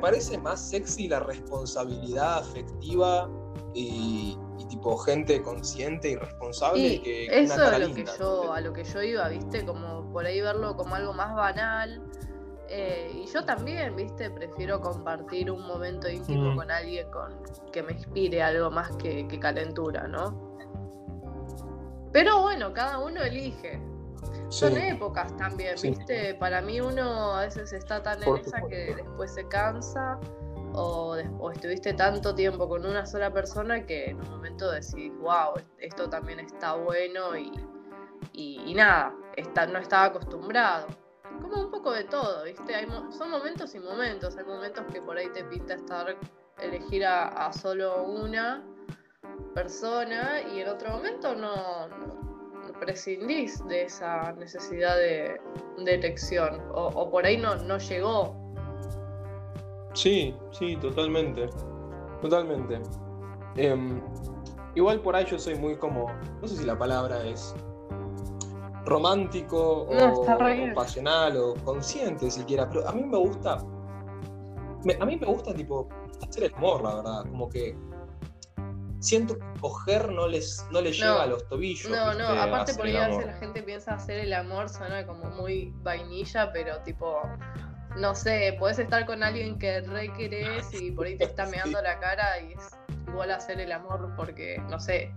parece 0.00 0.38
más 0.38 0.68
sexy 0.68 1.08
la 1.08 1.20
responsabilidad 1.20 2.38
afectiva 2.38 3.30
y, 3.74 4.36
tipo 4.68 4.96
gente 4.96 5.42
consciente 5.42 6.10
y 6.10 6.16
responsable 6.16 7.02
que, 7.02 7.26
eso 7.26 7.54
una 7.54 7.76
a 7.76 7.78
lo 7.78 7.94
que 7.94 8.04
yo 8.04 8.52
a 8.52 8.60
lo 8.60 8.72
que 8.72 8.84
yo 8.84 9.02
iba 9.02 9.28
viste 9.28 9.64
como 9.64 10.10
por 10.12 10.24
ahí 10.26 10.40
verlo 10.40 10.76
como 10.76 10.94
algo 10.94 11.12
más 11.12 11.34
banal. 11.34 12.02
Eh, 12.68 13.12
y 13.14 13.26
yo 13.26 13.44
también 13.44 13.94
viste 13.96 14.30
prefiero 14.30 14.80
compartir 14.80 15.50
un 15.50 15.66
momento 15.66 16.08
íntimo 16.08 16.56
con 16.56 16.70
alguien 16.70 17.10
con 17.10 17.30
que 17.70 17.82
me 17.82 17.92
inspire 17.92 18.42
algo 18.42 18.70
más 18.70 18.96
que, 18.96 19.28
que 19.28 19.38
calentura 19.38 20.08
no 20.08 20.52
pero 22.12 22.42
bueno 22.42 22.72
cada 22.72 22.98
uno 22.98 23.22
elige. 23.22 23.80
Son 24.50 24.76
épocas 24.76 25.34
también, 25.38 25.74
¿viste? 25.82 26.34
Para 26.34 26.60
mí 26.60 26.80
uno 26.80 27.34
a 27.34 27.40
veces 27.40 27.72
está 27.72 28.02
tan 28.02 28.22
en 28.22 28.36
esa 28.36 28.60
que 28.68 28.94
después 28.94 29.32
se 29.32 29.48
cansa 29.48 30.20
o, 30.74 31.50
estuviste 31.50 31.94
tanto 31.94 32.34
tiempo 32.34 32.68
con 32.68 32.84
una 32.84 33.06
sola 33.06 33.32
persona 33.32 33.84
que 33.84 34.10
en 34.10 34.20
un 34.20 34.30
momento 34.30 34.70
decís, 34.70 35.12
wow, 35.18 35.54
esto 35.78 36.08
también 36.08 36.40
está 36.40 36.74
bueno 36.74 37.36
y, 37.36 38.74
nada, 38.74 39.14
está, 39.36 39.66
no 39.66 39.78
estaba 39.78 40.06
acostumbrado. 40.06 40.86
Como 41.40 41.64
un 41.64 41.70
poco 41.70 41.92
de 41.92 42.04
todo, 42.04 42.44
¿viste? 42.44 42.74
Hay, 42.74 42.86
son 43.10 43.30
momentos 43.30 43.74
y 43.74 43.80
momentos. 43.80 44.36
Hay 44.36 44.44
momentos 44.44 44.84
que 44.92 45.02
por 45.02 45.16
ahí 45.16 45.28
te 45.32 45.44
pinta 45.44 45.74
estar, 45.74 46.16
elegir 46.60 47.04
a, 47.04 47.52
solo 47.52 48.04
una 48.04 48.64
persona 49.54 50.40
y 50.52 50.60
en 50.60 50.68
otro 50.68 50.90
momento 50.90 51.34
no 51.34 51.88
prescindís 52.80 53.64
de 53.68 53.82
esa 53.82 54.32
necesidad 54.32 54.96
de, 54.96 55.40
elección 55.86 56.62
o, 56.72 57.10
por 57.10 57.26
ahí 57.26 57.36
no, 57.36 57.56
no 57.56 57.78
llegó. 57.78 58.41
Sí, 59.94 60.34
sí, 60.50 60.76
totalmente. 60.76 61.48
Totalmente. 62.20 62.80
Em, 63.56 64.00
igual 64.74 65.00
por 65.00 65.16
ahí 65.16 65.26
yo 65.26 65.38
soy 65.38 65.56
muy 65.56 65.76
como, 65.76 66.10
no 66.40 66.48
sé 66.48 66.56
si 66.56 66.64
la 66.64 66.78
palabra 66.78 67.24
es 67.26 67.54
romántico 68.84 69.86
o, 69.88 70.74
pasional 70.74 71.36
o 71.36 71.54
consciente 71.64 72.30
siquiera, 72.30 72.68
pero 72.68 72.88
a 72.88 72.92
mí 72.92 73.02
me 73.04 73.18
gusta, 73.18 73.54
a 73.54 75.04
mí 75.04 75.16
me 75.16 75.26
gusta 75.26 75.54
tipo 75.54 75.88
hacer 76.26 76.44
el 76.44 76.54
amor, 76.54 76.82
la 76.82 76.94
verdad, 76.96 77.22
como 77.30 77.48
que 77.48 77.76
siento 79.02 79.36
que 79.36 79.44
coger 79.60 80.12
no 80.12 80.28
les, 80.28 80.64
no 80.70 80.80
les 80.80 80.96
llega 80.96 81.22
a 81.22 81.26
los 81.26 81.46
tobillos. 81.48 81.90
No, 81.90 82.14
no, 82.14 82.28
aparte 82.28 82.74
por 82.74 82.86
ahí 82.86 82.96
a 82.96 83.08
veces 83.08 83.26
la 83.26 83.34
gente 83.34 83.62
piensa 83.62 83.94
hacer 83.94 84.18
el 84.18 84.32
amor, 84.32 84.68
suena 84.68 85.06
como 85.06 85.24
muy 85.30 85.72
vainilla, 85.82 86.52
pero 86.52 86.78
tipo, 86.82 87.20
no 87.96 88.14
sé, 88.14 88.56
puedes 88.58 88.78
estar 88.78 89.06
con 89.06 89.22
alguien 89.22 89.58
que 89.58 89.80
re 89.80 90.12
querés 90.14 90.68
y 90.80 90.90
por 90.90 91.06
ahí 91.06 91.16
te 91.16 91.24
está 91.24 91.46
meando 91.50 91.80
la 91.82 91.98
cara 91.98 92.40
y 92.40 92.52
es 92.52 92.70
igual 93.08 93.30
hacer 93.30 93.60
el 93.60 93.72
amor 93.72 94.12
porque, 94.16 94.58
no 94.70 94.78
sé, 94.80 95.12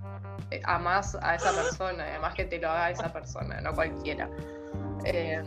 eh, 0.51 0.61
amás 0.65 1.17
a 1.21 1.35
esa 1.35 1.51
persona, 1.53 2.03
además 2.03 2.33
que 2.35 2.45
te 2.45 2.59
lo 2.59 2.69
haga 2.69 2.91
esa 2.91 3.11
persona, 3.11 3.61
no 3.61 3.73
cualquiera. 3.73 4.29
Eh, 5.05 5.41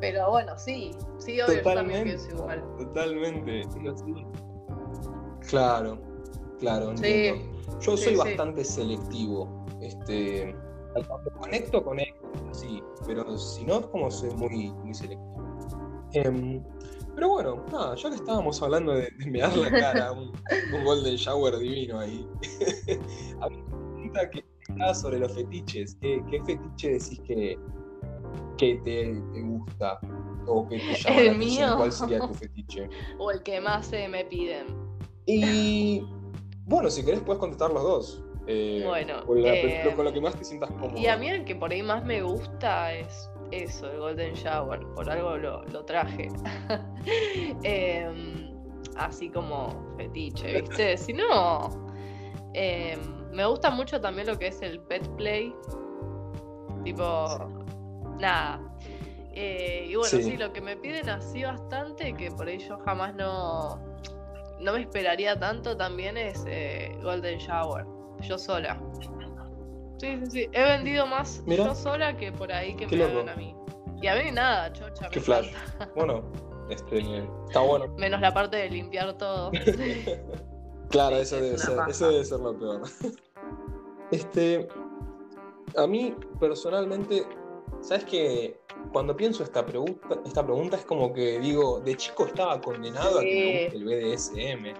pero 0.00 0.30
bueno, 0.30 0.58
sí, 0.58 0.90
sí, 1.18 1.40
obvio, 1.40 1.62
yo 1.62 1.74
también 1.74 2.04
pienso 2.04 2.28
igual. 2.30 2.62
Totalmente. 2.78 3.62
Claro. 5.48 5.98
Claro, 6.58 6.90
entiendo. 6.90 7.44
Yo 7.80 7.96
soy 7.96 8.16
bastante 8.16 8.64
selectivo. 8.64 9.66
Este, 9.80 10.54
cuando 11.06 11.30
conecto, 11.32 11.84
conecto, 11.84 12.26
sí, 12.52 12.82
pero 13.06 13.36
si 13.36 13.64
no, 13.64 13.80
es 13.80 13.86
como 13.86 14.10
soy 14.10 14.30
muy, 14.30 14.70
muy 14.70 14.94
selectivo. 14.94 15.53
Em, 16.14 16.62
pero 17.14 17.28
bueno, 17.28 17.64
nada, 17.70 17.94
ya 17.94 18.08
que 18.08 18.16
estábamos 18.16 18.60
hablando 18.62 18.92
de, 18.92 19.08
de 19.18 19.26
mear 19.30 19.56
la 19.56 19.70
cara, 19.70 20.12
un, 20.12 20.32
un, 20.74 20.84
golden 20.84 21.16
shower 21.16 21.56
divino 21.58 21.98
ahí. 21.98 22.26
A 23.40 23.48
mí 23.48 23.56
me 23.56 23.64
pregunta 23.68 24.30
que 24.30 24.44
sobre 24.94 25.18
los 25.18 25.32
fetiches. 25.32 25.96
¿Qué, 26.00 26.22
qué 26.30 26.42
fetiche 26.44 26.90
decís 26.90 27.20
que, 27.26 27.58
que 28.58 28.74
te, 28.84 29.22
te, 29.32 29.42
gusta? 29.42 29.98
O 30.46 30.68
que 30.68 30.78
te 30.78 30.94
llama 30.94 31.20
el 31.20 31.38
mío. 31.38 31.74
¿Cuál 31.76 31.92
sería 31.92 32.20
tu 32.20 32.34
fetiche? 32.34 32.88
O 33.18 33.30
el 33.30 33.42
que 33.42 33.60
más 33.60 33.86
se 33.86 34.08
me 34.08 34.24
piden. 34.24 34.66
Y 35.26 36.02
bueno, 36.66 36.90
si 36.90 37.04
querés 37.04 37.20
puedes 37.20 37.40
contestar 37.40 37.72
los 37.72 37.82
dos. 37.82 38.24
Eh, 38.46 38.82
bueno, 38.86 39.24
con, 39.24 39.38
eh, 39.38 39.94
lo, 39.96 40.12
que 40.12 40.20
más 40.20 40.36
te 40.36 40.44
sientas 40.44 40.70
cómodo. 40.72 40.98
Y 40.98 41.06
a 41.06 41.16
mí 41.16 41.28
el 41.28 41.44
que 41.44 41.54
por 41.54 41.72
ahí 41.72 41.82
más 41.82 42.04
me 42.04 42.20
gusta 42.20 42.92
es 42.92 43.30
eso, 43.50 43.90
el 43.90 43.98
Golden 43.98 44.34
Shower. 44.34 44.80
Por 44.94 45.10
algo 45.10 45.36
lo, 45.36 45.84
traje. 45.84 46.28
Em, 47.62 48.52
así 48.96 49.28
como 49.28 49.94
fetiche, 49.96 50.60
¿viste? 50.60 50.96
si 50.98 51.12
no, 51.12 51.86
em, 52.52 53.00
me 53.32 53.44
gusta 53.46 53.70
mucho 53.70 54.00
también 54.00 54.26
lo 54.26 54.38
que 54.38 54.48
es 54.48 54.62
el 54.62 54.80
pet 54.80 55.08
play. 55.16 55.54
Tipo, 56.84 57.38
nada. 58.18 58.60
Eh, 59.32 59.86
y 59.88 59.96
bueno, 59.96 60.08
sí, 60.08 60.36
lo 60.36 60.52
que 60.52 60.60
me 60.60 60.76
piden 60.76 61.08
así 61.08 61.42
bastante, 61.42 62.14
que 62.14 62.30
por 62.30 62.46
ahí 62.46 62.58
yo 62.58 62.78
jamás 62.78 63.14
no 63.14 63.94
no 64.60 64.72
me 64.72 64.80
esperaría 64.80 65.38
tanto 65.38 65.76
también 65.76 66.16
es 66.16 66.44
eh, 66.46 66.96
Golden 67.02 67.38
Shower. 67.38 67.84
Yo 68.20 68.38
sola. 68.38 68.80
Sí, 69.98 70.18
sí, 70.24 70.30
sí. 70.30 70.48
He 70.52 70.62
vendido 70.62 71.06
más 71.06 71.42
yo 71.46 71.74
sola 71.74 72.16
que 72.16 72.32
por 72.32 72.52
ahí 72.52 72.74
que 72.76 72.86
me 72.86 73.04
hagan 73.04 73.28
a 73.28 73.36
mí. 73.36 73.54
Y 74.02 74.06
a 74.06 74.16
mí 74.16 74.30
nada, 74.32 74.72
chocha. 74.72 75.08
Qué 75.08 75.20
flash. 75.20 75.50
Bueno, 75.96 76.30
este, 76.68 76.98
está 77.46 77.60
bueno. 77.60 77.88
Menos 77.96 78.20
la 78.20 78.32
parte 78.32 78.56
de 78.56 78.70
limpiar 78.70 79.16
todo. 79.16 79.50
claro, 80.90 81.16
eso, 81.16 81.36
debe 81.36 81.58
ser, 81.58 81.78
eso 81.88 82.08
debe 82.10 82.24
ser 82.24 82.40
lo 82.40 82.58
peor. 82.58 82.82
Este, 84.10 84.68
a 85.76 85.86
mí 85.86 86.14
personalmente, 86.38 87.26
¿sabes 87.80 88.04
qué? 88.04 88.60
cuando 88.92 89.16
pienso 89.16 89.42
esta 89.42 89.64
pregunta, 89.64 90.20
esta 90.24 90.44
pregunta 90.44 90.76
es 90.76 90.84
como 90.84 91.12
que 91.12 91.40
digo, 91.40 91.80
de 91.80 91.96
chico 91.96 92.26
estaba 92.26 92.60
condenado 92.60 93.18
a 93.18 93.22
que 93.22 93.70
me 93.72 93.76
guste 93.76 93.76
el 93.76 93.84
BDSM. 93.84 94.74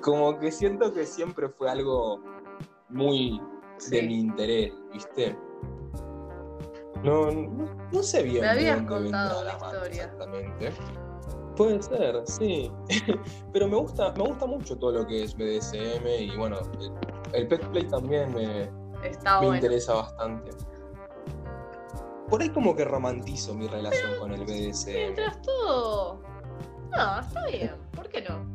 Como 0.00 0.38
que 0.38 0.50
siento 0.50 0.92
que 0.92 1.06
siempre 1.06 1.48
fue 1.48 1.70
algo 1.70 2.22
muy 2.88 3.40
de 3.90 4.02
mi 4.02 4.20
interés, 4.20 4.72
¿viste? 4.92 5.36
No, 7.02 7.30
no, 7.30 8.02
sé 8.02 8.22
bien. 8.22 8.42
Me 8.42 8.48
habías 8.48 8.82
contado 8.82 9.44
la, 9.44 9.52
historia. 9.54 10.04
Exactamente. 10.04 10.72
Puede 11.56 11.82
ser, 11.82 12.22
sí. 12.26 12.70
Pero 13.52 13.68
me 13.68 13.76
gusta, 13.76 14.12
me 14.12 14.24
gusta 14.24 14.46
mucho 14.46 14.76
todo 14.76 14.92
lo 14.92 15.06
que 15.06 15.24
es 15.24 15.34
BDSM 15.34 16.06
y 16.06 16.36
bueno, 16.36 16.58
el, 17.32 17.48
pet 17.48 17.66
play 17.68 17.86
también 17.88 18.34
me, 18.34 18.70
me 19.40 19.46
interesa 19.56 19.94
bastante 19.94 20.50
por 22.30 22.40
ahí 22.40 22.48
como 22.48 22.76
que 22.76 22.84
romantizo 22.84 23.54
mi 23.54 23.66
relación 23.66 24.18
con 24.18 24.32
el 24.32 24.44
BDSM. 24.44 24.92
Mientras 24.92 25.42
todo. 25.42 26.22
No, 26.90 27.20
está 27.20 27.46
bien. 27.46 27.74
¿Por 27.90 28.08
qué 28.08 28.22
no? 28.22 28.49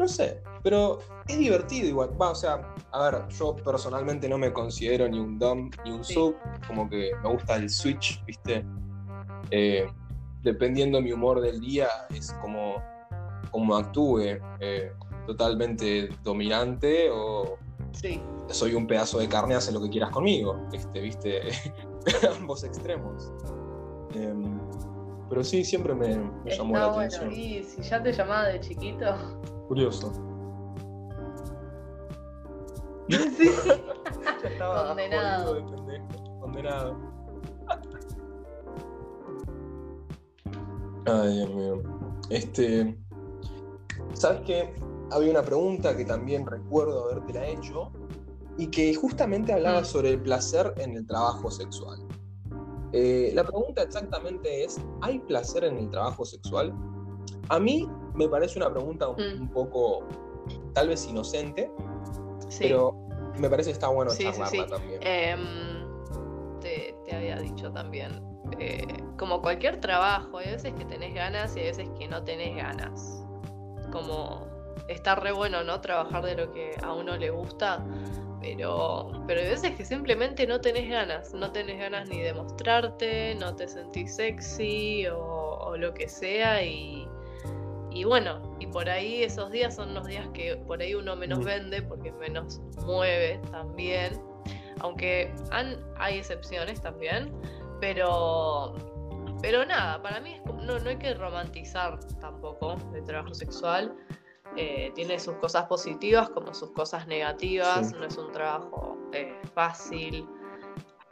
No 0.00 0.08
sé, 0.08 0.42
pero 0.62 0.98
es 1.28 1.38
divertido 1.38 1.86
igual. 1.86 2.10
Va, 2.20 2.30
o 2.30 2.34
sea, 2.34 2.74
a 2.90 3.10
ver, 3.10 3.28
yo 3.28 3.54
personalmente 3.54 4.30
no 4.30 4.38
me 4.38 4.50
considero 4.50 5.06
ni 5.06 5.18
un 5.18 5.38
dom 5.38 5.70
ni 5.84 5.92
un 5.92 6.02
sub. 6.02 6.36
Como 6.66 6.88
que 6.88 7.10
me 7.22 7.28
gusta 7.28 7.56
el 7.56 7.68
switch, 7.68 8.24
¿viste? 8.24 8.64
Eh, 9.50 9.86
dependiendo 10.42 11.02
mi 11.02 11.12
humor 11.12 11.42
del 11.42 11.60
día, 11.60 11.88
es 12.08 12.32
como, 12.40 12.82
como 13.50 13.76
actúe. 13.76 14.38
Eh, 14.60 14.90
totalmente 15.26 16.08
dominante 16.24 17.10
o 17.12 17.58
Sí. 17.92 18.22
Soy 18.48 18.74
un 18.74 18.86
pedazo 18.86 19.18
de 19.18 19.28
carne, 19.28 19.54
hace 19.54 19.70
lo 19.70 19.82
que 19.82 19.90
quieras 19.90 20.10
conmigo. 20.10 20.58
Este, 20.72 21.00
viste, 21.00 21.42
ambos 22.40 22.64
extremos. 22.64 23.30
Em, 24.14 24.58
pero 25.28 25.44
sí, 25.44 25.62
siempre 25.62 25.94
me, 25.94 26.18
llamó 26.46 26.74
la 26.74 26.86
atención. 26.86 27.30
Y 27.32 27.62
si 27.62 27.82
ya 27.82 28.02
te 28.02 28.12
llamaba 28.12 28.46
de 28.46 28.60
chiquito. 28.60 29.14
Curioso. 29.70 30.12
Sí. 33.08 33.16
ya 34.42 34.48
estaba 34.48 34.88
Condenado. 34.88 35.54
De 35.54 36.02
Condenado. 36.40 36.96
Ay, 41.06 41.34
Dios 41.36 41.54
mío. 41.54 41.82
Este, 42.30 42.98
¿Sabes 44.14 44.40
qué? 44.44 44.74
Había 45.12 45.30
una 45.30 45.42
pregunta 45.42 45.96
que 45.96 46.04
también 46.04 46.46
recuerdo 46.46 47.04
haberte 47.04 47.34
la 47.34 47.46
hecho 47.46 47.92
y 48.58 48.66
que 48.66 48.92
justamente 48.96 49.52
hablaba 49.52 49.82
mm. 49.82 49.84
sobre 49.84 50.10
el 50.10 50.20
placer 50.20 50.74
en 50.78 50.96
el 50.96 51.06
trabajo 51.06 51.48
sexual. 51.48 52.04
Eh, 52.92 53.30
la 53.34 53.44
pregunta 53.44 53.84
exactamente 53.84 54.64
es, 54.64 54.80
¿hay 55.00 55.20
placer 55.20 55.62
en 55.62 55.76
el 55.76 55.90
trabajo 55.90 56.24
sexual? 56.24 56.74
A 57.50 57.60
mí 57.60 57.88
me 58.20 58.28
parece 58.28 58.58
una 58.58 58.70
pregunta 58.70 59.08
un, 59.08 59.44
mm. 59.44 59.48
poco, 59.48 60.04
tal 60.74 60.88
vez 60.88 61.06
inocente, 61.06 61.70
pero 62.58 62.94
me 63.38 63.48
parece 63.48 63.70
que 63.70 63.74
está 63.74 63.88
bueno 63.88 64.12
charlarla 64.14 64.66
también. 64.66 65.00
Em, 65.02 66.60
te, 66.60 66.94
había 67.14 67.36
dicho 67.36 67.72
también, 67.72 68.22
eh, 68.58 68.86
como 69.16 69.40
cualquier 69.40 69.80
trabajo, 69.80 70.38
hay 70.38 70.50
veces 70.50 70.74
que 70.74 70.84
tenés 70.84 71.14
ganas 71.14 71.56
y 71.56 71.60
hay 71.60 71.66
veces 71.66 71.88
que 71.98 72.08
no 72.08 72.22
tenés 72.22 72.56
ganas. 72.56 73.24
Como 73.90 74.46
está 74.88 75.14
re 75.14 75.32
bueno, 75.32 75.64
¿no? 75.64 75.80
Trabajar 75.80 76.24
de 76.24 76.34
lo 76.34 76.52
que 76.52 76.76
a 76.82 76.92
uno 76.92 77.16
le 77.16 77.30
gusta, 77.30 77.84
pero, 78.40 79.12
pero 79.26 79.40
hay 79.40 79.48
veces 79.48 79.76
que 79.76 79.84
simplemente 79.84 80.46
no 80.46 80.60
tenés 80.60 80.88
ganas, 80.88 81.34
no 81.34 81.50
tenés 81.52 81.78
ganas 81.78 82.08
ni 82.08 82.20
de 82.20 82.32
mostrarte, 82.32 83.34
no 83.36 83.54
te 83.54 83.68
sentís 83.68 84.16
sexy 84.16 85.06
o, 85.08 85.76
lo 85.76 85.94
que 85.94 86.08
sea 86.08 86.64
y, 86.64 86.99
y, 87.90 88.04
bueno, 88.04 88.56
y 88.58 88.66
por 88.66 88.88
ahí 88.88 89.22
esos 89.22 89.50
días 89.50 89.74
son 89.74 89.94
los 89.94 90.06
días 90.06 90.28
que 90.32 90.56
por 90.56 90.80
ahí 90.80 90.94
uno 90.94 91.16
menos 91.16 91.44
vende 91.44 91.82
porque 91.82 92.12
menos 92.12 92.60
mueve 92.84 93.40
también, 93.50 94.20
aunque 94.80 95.32
hay 95.96 96.18
excepciones 96.18 96.80
también, 96.80 97.32
pero, 97.80 98.74
pero 99.42 99.64
nada, 99.64 100.00
para 100.02 100.20
mí 100.20 100.40
no, 100.62 100.78
no 100.78 100.90
hay 100.90 100.96
que 100.96 101.14
romantizar 101.14 101.98
tampoco 102.20 102.76
el 102.94 103.04
trabajo 103.04 103.34
sexual. 103.34 103.94
Eh, 104.56 104.90
tiene 104.96 105.18
sus 105.20 105.36
cosas 105.36 105.66
positivas 105.66 106.28
como 106.30 106.52
sus 106.54 106.72
cosas 106.72 107.06
negativas, 107.06 107.92
no 107.92 108.04
es 108.04 108.16
un 108.16 108.32
trabajo 108.32 108.98
eh, 109.12 109.40
fácil. 109.54 110.26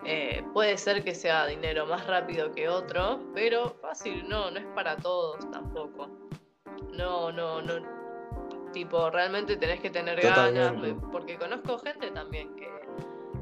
Eh, 0.05 0.45
puede 0.53 0.77
ser 0.77 1.05
que 1.05 1.15
sea 1.15 1.47
dinero 1.47 1.87
más 1.87 2.07
rápido 2.07 2.51
que 2.53 2.69
otro, 2.69 3.21
pero 3.35 3.77
fácil 3.81 4.29
no, 4.29 4.51
no 4.51 4.59
es 4.59 4.67
para 4.75 4.97
todos 4.97 5.49
tampoco. 5.51 6.28
No, 6.93 7.33
no, 7.33 7.63
no. 7.63 7.75
Tipo, 8.73 9.11
realmente 9.11 9.57
tenés 9.57 9.81
que 9.81 9.91
tener 9.91 10.21
ganas, 10.21 10.75
porque 11.11 11.39
conozco 11.39 11.79
gente 11.79 12.11
también 12.11 12.55
que, 12.57 12.69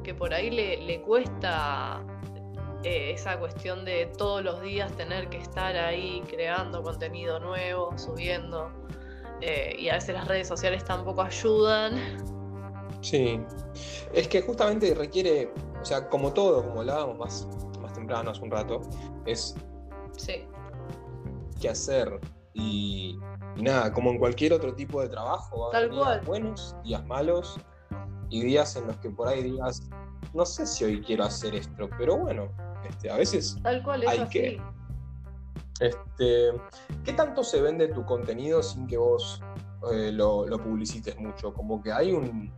que 0.05 0.15
por 0.15 0.33
ahí 0.33 0.51
le, 0.51 0.79
le 0.83 1.01
cuesta 1.03 2.03
esa 2.87 3.39
cuestión 3.39 3.85
de 3.85 4.07
todos 4.17 4.45
los 4.45 4.61
días 4.63 4.93
tener 4.97 5.29
que 5.29 5.39
estar 5.39 5.77
ahí 5.77 6.23
creando 6.29 6.83
contenido 6.83 7.41
nuevo, 7.41 7.97
subiendo. 7.99 8.71
Eh, 9.41 9.77
y 9.79 9.89
a 9.89 9.95
veces 9.95 10.15
las 10.15 10.29
redes 10.29 10.49
sociales 10.49 10.85
tampoco 10.85 11.23
ayudan. 11.23 11.95
Sí, 13.01 13.41
es 14.13 14.29
que 14.29 14.41
justamente 14.43 14.95
requiere, 14.95 15.53
o 15.81 15.85
sea, 15.85 16.09
como 16.09 16.33
todo, 16.33 16.65
como 16.65 16.81
hablábamos 16.81 17.19
más, 17.19 17.49
más 17.81 17.93
temprano 17.93 18.31
hace 18.31 18.43
un 18.43 18.51
rato, 18.51 18.81
es 19.27 19.55
sí. 20.17 20.45
qué 21.61 21.69
hacer. 21.69 22.19
Y, 22.59 23.19
nada, 23.57 23.93
como 23.93 24.11
en 24.11 24.19
cualquier 24.19 24.55
otro 24.55 24.75
tipo 24.75 25.03
de 25.03 25.09
trabajo, 25.09 25.69
Tal 25.71 25.91
días 25.91 26.25
buenos, 26.25 26.77
días 26.83 27.05
malos 27.07 27.61
y 28.31 28.43
días 28.43 28.77
en 28.77 28.87
los 28.87 28.97
que 28.97 29.11
por 29.11 29.29
ahí 29.29 29.43
digas, 29.43 29.83
no 30.33 30.47
sé 30.47 30.67
si 30.67 30.85
hoy 30.85 31.03
quiero 31.03 31.25
hacer 31.25 31.55
esto, 31.55 31.89
pero 31.99 32.17
bueno, 32.17 32.49
este, 32.89 33.11
a 33.11 33.17
veces 33.17 33.59
Tal 33.63 33.83
cual, 33.83 34.05
hay 34.09 34.27
que. 34.29 34.61
Este, 35.81 36.53
¿Qué 37.05 37.13
tanto 37.13 37.45
se 37.45 37.61
vende 37.61 37.89
tu 37.89 38.07
contenido 38.07 38.63
sin 38.63 38.87
que 38.87 38.97
vos 38.97 39.43
eh, 39.93 40.11
lo, 40.11 40.47
publicites 40.63 41.19
mucho? 41.19 41.53
Como 41.53 41.83
que 41.83 41.93
hay 41.93 42.13
un... 42.13 42.51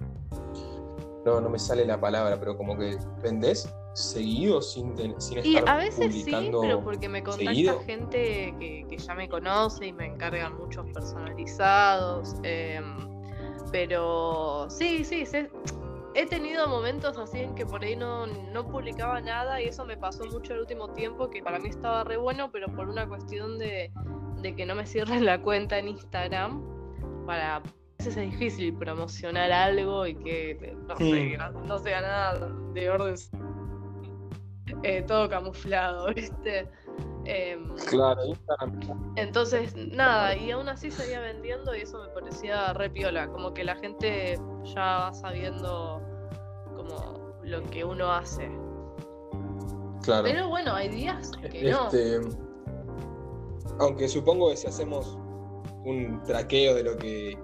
No, 1.26 1.40
no 1.40 1.50
me 1.50 1.58
sale 1.58 1.84
la 1.84 2.00
palabra, 2.00 2.38
pero 2.38 2.56
como 2.56 2.78
que 2.78 2.96
vendés 3.20 3.74
seguido 4.02 4.62
sin, 4.62 4.94
sin 5.20 5.44
y 5.44 5.56
a 5.56 5.76
veces 5.76 6.24
sí, 6.24 6.50
pero 6.60 6.82
porque 6.82 7.08
me 7.08 7.22
contacta 7.22 7.82
gente 7.84 8.54
que, 8.58 8.96
ya 8.96 9.14
me 9.14 9.28
conoce 9.28 9.86
y 9.86 9.92
me 9.92 10.06
encargan 10.06 10.56
muchos 10.56 10.86
personalizados. 10.92 12.34
Em, 12.42 13.08
pero 13.70 14.66
sí, 14.70 15.04
sí, 15.04 15.26
sí 15.26 15.46
he 16.18 16.26
tenido 16.26 16.66
momentos 16.66 17.16
así 17.16 17.38
en 17.38 17.54
que 17.54 17.64
por 17.64 17.84
ahí 17.84 17.94
no, 17.94 18.26
publicaba 18.72 19.20
nada 19.20 19.62
y 19.62 19.66
eso 19.66 19.84
me 19.84 19.96
pasó 19.96 20.24
mucho 20.24 20.54
el 20.54 20.60
último 20.60 20.88
tiempo, 20.92 21.30
que 21.30 21.42
para 21.42 21.60
mí 21.60 21.68
estaba 21.68 22.02
re 22.02 22.16
bueno, 22.16 22.50
pero 22.50 22.66
por 22.74 22.88
una 22.88 23.06
cuestión 23.06 23.56
de, 23.58 23.92
que 24.42 24.66
no 24.66 24.74
me 24.74 24.84
cierren 24.84 25.24
la 25.24 25.40
cuenta 25.40 25.78
en 25.78 25.88
Instagram, 25.88 26.60
para 27.24 27.56
a 27.56 27.62
veces 27.98 28.16
es 28.16 28.30
difícil 28.32 28.74
promocionar 28.74 29.52
algo 29.52 30.06
y 30.08 30.16
que 30.16 30.76
no, 31.64 31.78
sea 31.78 32.00
nada 32.00 32.52
de 32.72 32.90
orden 32.90 33.14
eh, 34.82 35.02
todo 35.06 35.28
camuflado, 35.28 36.06
¿viste? 36.14 36.68
Em, 37.24 37.68
claro, 37.90 38.22
Entonces, 39.16 39.74
nada, 39.76 40.34
y 40.34 40.50
aún 40.50 40.68
así 40.68 40.90
seguía 40.90 41.20
vendiendo 41.20 41.74
y 41.74 41.80
eso 41.82 42.02
me 42.02 42.08
parecía 42.08 42.72
re 42.72 42.88
piola, 42.88 43.28
como 43.28 43.52
que 43.52 43.64
la 43.64 43.76
gente 43.76 44.38
ya 44.64 44.98
va 44.98 45.12
sabiendo 45.12 46.00
como 46.74 47.38
lo 47.42 47.62
que 47.64 47.84
uno 47.84 48.10
hace. 48.10 48.50
Claro. 50.02 50.24
Pero 50.24 50.48
bueno, 50.48 50.74
hay 50.74 50.88
días 50.88 51.32
que 51.50 51.70
no. 51.70 51.86
Este, 51.86 52.20
aunque 53.78 54.08
supongo 54.08 54.50
que 54.50 54.56
si 54.56 54.66
hacemos 54.66 55.18
un 55.84 56.22
traqueo 56.24 56.74
de 56.74 56.82
lo 56.82 56.96
que 56.96 57.38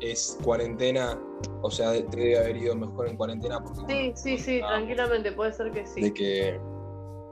es 0.00 0.38
cuarentena, 0.44 1.18
o 1.62 1.70
sea, 1.70 1.92
te 1.92 2.16
debe 2.16 2.38
haber 2.38 2.56
ido 2.56 2.76
mejor 2.76 3.08
en 3.08 3.16
cuarentena. 3.16 3.62
sí, 3.88 4.12
sí, 4.14 4.38
sí, 4.38 4.60
tranquilamente, 4.60 5.32
puede 5.32 5.52
ser 5.52 5.70
que 5.72 5.86
sí. 5.86 6.02
De 6.02 6.12
que 6.12 6.60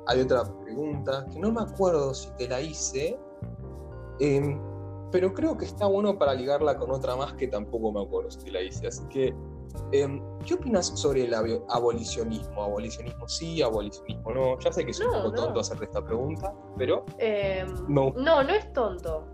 hay 0.07 0.21
otra 0.21 0.45
pregunta 0.63 1.27
que 1.33 1.39
no 1.39 1.53
me 1.53 1.63
acuerdo 1.63 2.15
si 2.15 2.31
te 2.37 2.49
la 2.49 2.61
hice, 2.61 3.19
em, 4.21 4.61
pero 5.11 5.33
creo 5.33 5.57
que 5.57 5.65
está 5.65 5.87
bueno 5.87 6.19
para 6.19 6.35
ligarla 6.35 6.77
con 6.77 6.91
otra 6.91 7.17
más 7.17 7.35
que 7.35 7.49
tampoco 7.49 7.93
me 7.93 8.03
acuerdo 8.03 8.31
si 8.31 8.39
te 8.45 8.51
la 8.51 8.63
hice. 8.63 8.89
Así 8.89 9.05
que, 9.09 9.35
em, 9.93 10.21
¿qué 10.45 10.55
opinas 10.55 10.87
sobre 10.87 11.25
el 11.25 11.35
abolicionismo? 11.35 12.63
¿Abolicionismo 12.63 13.29
sí, 13.29 13.63
abolicionismo 13.63 14.33
no? 14.33 14.59
Ya 14.59 14.73
sé 14.73 14.85
que 14.85 14.91
es 14.91 15.01
un 15.01 15.13
poco 15.13 15.33
tonto 15.33 15.61
hacerte 15.61 15.85
esta 15.85 16.05
pregunta, 16.05 16.53
pero... 16.77 17.05
Em, 17.19 17.69
no. 17.89 18.13
no, 18.17 18.43
no 18.43 18.55
es 18.55 18.73
tonto. 18.73 19.27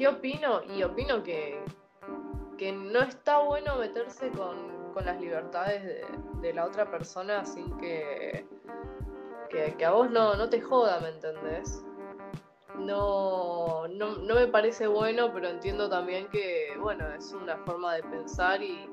¿Qué 0.00 0.08
opino? 0.08 0.62
Y 0.74 0.82
opino 0.82 1.22
que, 1.22 1.62
que 2.60 2.72
no 2.72 3.00
está 3.00 3.38
bueno 3.38 3.76
meterse 3.76 4.30
con, 4.32 4.78
las 5.02 5.18
libertades 5.18 6.04
de, 6.42 6.52
la 6.52 6.66
otra 6.66 6.90
persona 6.90 7.42
sin 7.46 7.74
que 7.78 8.46
que, 9.48 9.82
a 9.82 9.92
vos 9.92 10.10
no, 10.10 10.36
no 10.36 10.50
te 10.50 10.60
joda, 10.60 11.00
¿me 11.00 11.08
entendés? 11.08 11.82
No, 12.76 13.88
no, 13.88 14.34
me 14.34 14.46
parece 14.46 14.86
bueno, 14.86 15.32
pero 15.32 15.48
entiendo 15.48 15.88
también 15.88 16.28
que, 16.28 16.76
bueno, 16.78 17.08
es 17.14 17.32
una 17.32 17.56
forma 17.64 17.94
de 17.94 18.02
pensar 18.02 18.62
y, 18.62 18.86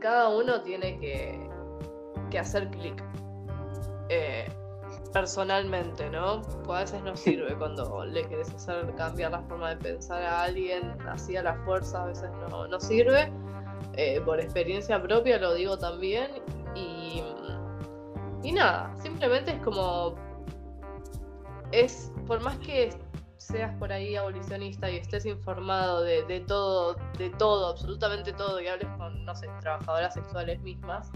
cada 0.00 0.28
uno 0.30 0.60
tiene 0.62 0.98
que, 0.98 2.38
hacer 2.38 2.68
clic. 2.70 3.00
Eh, 4.08 4.48
personalmente, 5.14 6.10
¿no? 6.10 6.42
a 6.68 6.80
veces 6.80 7.02
no 7.02 7.16
sirve 7.16 7.56
cuando 7.56 8.04
le 8.04 8.26
querés 8.28 8.52
hacer 8.52 8.94
cambiar 8.96 9.30
la 9.30 9.40
forma 9.44 9.70
de 9.70 9.76
pensar 9.76 10.22
a 10.22 10.42
alguien 10.42 10.94
así 11.08 11.36
a 11.36 11.42
la 11.42 11.54
fuerza, 11.64 12.02
a 12.02 12.06
veces 12.08 12.30
no, 12.50 12.68
no 12.68 12.78
sirve. 12.78 13.32
Eh, 13.96 14.20
por 14.20 14.40
experiencia 14.40 15.00
propia 15.00 15.38
lo 15.38 15.54
digo 15.54 15.78
también 15.78 16.28
y 16.74 17.22
y 18.44 18.52
nada, 18.52 18.94
simplemente 19.02 19.52
es 19.52 19.62
como. 19.62 20.14
Es. 21.72 22.12
Por 22.26 22.42
más 22.42 22.58
que 22.58 22.90
seas 23.38 23.74
por 23.78 23.90
ahí 23.90 24.16
abolicionista 24.16 24.90
y 24.90 24.98
estés 24.98 25.26
informado 25.26 26.02
de, 26.02 26.40
todo, 26.46 26.96
de 27.18 27.30
todo, 27.30 27.68
absolutamente 27.68 28.32
todo, 28.32 28.60
y 28.60 28.68
hables 28.68 28.88
con, 28.96 29.24
no 29.24 29.34
sé, 29.34 29.48
trabajadoras 29.60 30.14
sexuales 30.14 30.60
mismas, 30.60 31.10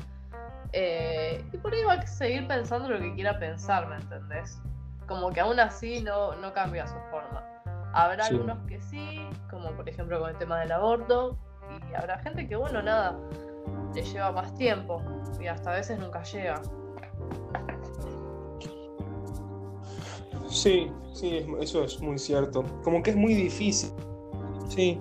eh, 0.72 1.44
y 1.52 1.56
por 1.56 1.72
ahí 1.72 1.84
va 1.84 1.94
a 1.94 2.06
seguir 2.06 2.46
pensando 2.46 2.88
lo 2.88 2.98
que 2.98 3.14
quiera 3.14 3.38
pensar, 3.38 3.88
¿me 3.88 3.96
entendés? 3.96 4.60
Como 5.06 5.30
que 5.30 5.40
aún 5.40 5.58
así 5.60 6.02
no, 6.02 6.34
no 6.36 6.52
cambia 6.52 6.86
su 6.86 6.96
forma. 7.10 7.44
Habrá 7.94 8.26
algunos 8.26 8.58
que 8.66 8.80
sí, 8.82 9.28
como 9.50 9.70
por 9.72 9.88
ejemplo 9.88 10.20
con 10.20 10.30
el 10.30 10.36
tema 10.36 10.60
del 10.60 10.72
aborto, 10.72 11.38
y 11.90 11.94
habrá 11.94 12.18
gente 12.18 12.46
que, 12.46 12.56
bueno, 12.56 12.82
nada, 12.82 13.18
le 13.94 14.02
lleva 14.02 14.32
más 14.32 14.54
tiempo, 14.54 15.02
y 15.40 15.46
hasta 15.46 15.72
a 15.72 15.74
veces 15.74 15.98
nunca 15.98 16.22
llega. 16.22 16.60
Sí, 20.48 20.90
sí, 21.12 21.46
eso 21.60 21.84
es 21.84 22.00
muy 22.00 22.18
cierto. 22.18 22.64
Como 22.82 23.02
que 23.02 23.10
es 23.10 23.16
muy 23.16 23.34
difícil. 23.34 23.92
Sí. 24.68 25.00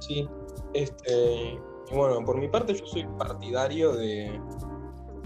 Sí. 0.00 0.28
Este. 0.74 1.60
Y 1.90 1.94
bueno, 1.94 2.24
por 2.24 2.38
mi 2.38 2.48
parte 2.48 2.74
yo 2.74 2.86
soy 2.86 3.06
partidario 3.18 3.92
de, 3.92 4.40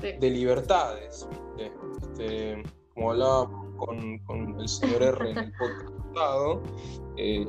de 0.00 0.30
libertades. 0.30 1.28
Este, 1.58 2.62
como 2.94 3.12
hablaba 3.12 3.50
con, 3.76 4.18
con, 4.20 4.60
el 4.60 4.68
señor 4.68 5.02
R 5.02 5.30
en 5.30 5.38
el 5.38 5.52
podcast. 5.52 5.98
Eh, 7.16 7.46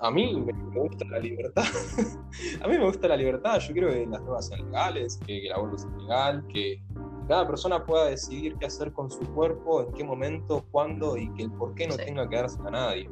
a 0.00 0.10
mí 0.10 0.34
me, 0.34 0.52
gusta 0.80 1.04
la 1.06 1.18
libertad. 1.18 1.64
a 2.62 2.68
mí 2.68 2.78
me 2.78 2.84
gusta 2.84 3.08
la 3.08 3.16
libertad. 3.16 3.58
Yo 3.60 3.72
quiero 3.72 3.90
que 3.90 4.06
las 4.06 4.24
drogas 4.24 4.46
sean 4.48 4.64
legales, 4.66 5.18
que, 5.26 5.46
el 5.46 5.52
aborto 5.52 5.78
sea 5.78 5.90
legal, 5.98 6.46
que 6.48 6.82
cada 7.26 7.46
persona 7.46 7.84
pueda 7.84 8.06
decidir 8.06 8.56
qué 8.56 8.66
hacer 8.66 8.92
con 8.92 9.10
su 9.10 9.20
cuerpo, 9.34 9.82
en 9.82 9.92
qué 9.92 10.04
momento, 10.04 10.64
cuándo 10.70 11.16
y 11.16 11.32
que 11.34 11.44
el 11.44 11.50
por 11.52 11.74
qué 11.74 11.88
no 11.88 11.96
tenga 11.96 12.28
que 12.28 12.36
darse 12.36 12.58
a 12.64 12.70
nadie. 12.70 13.10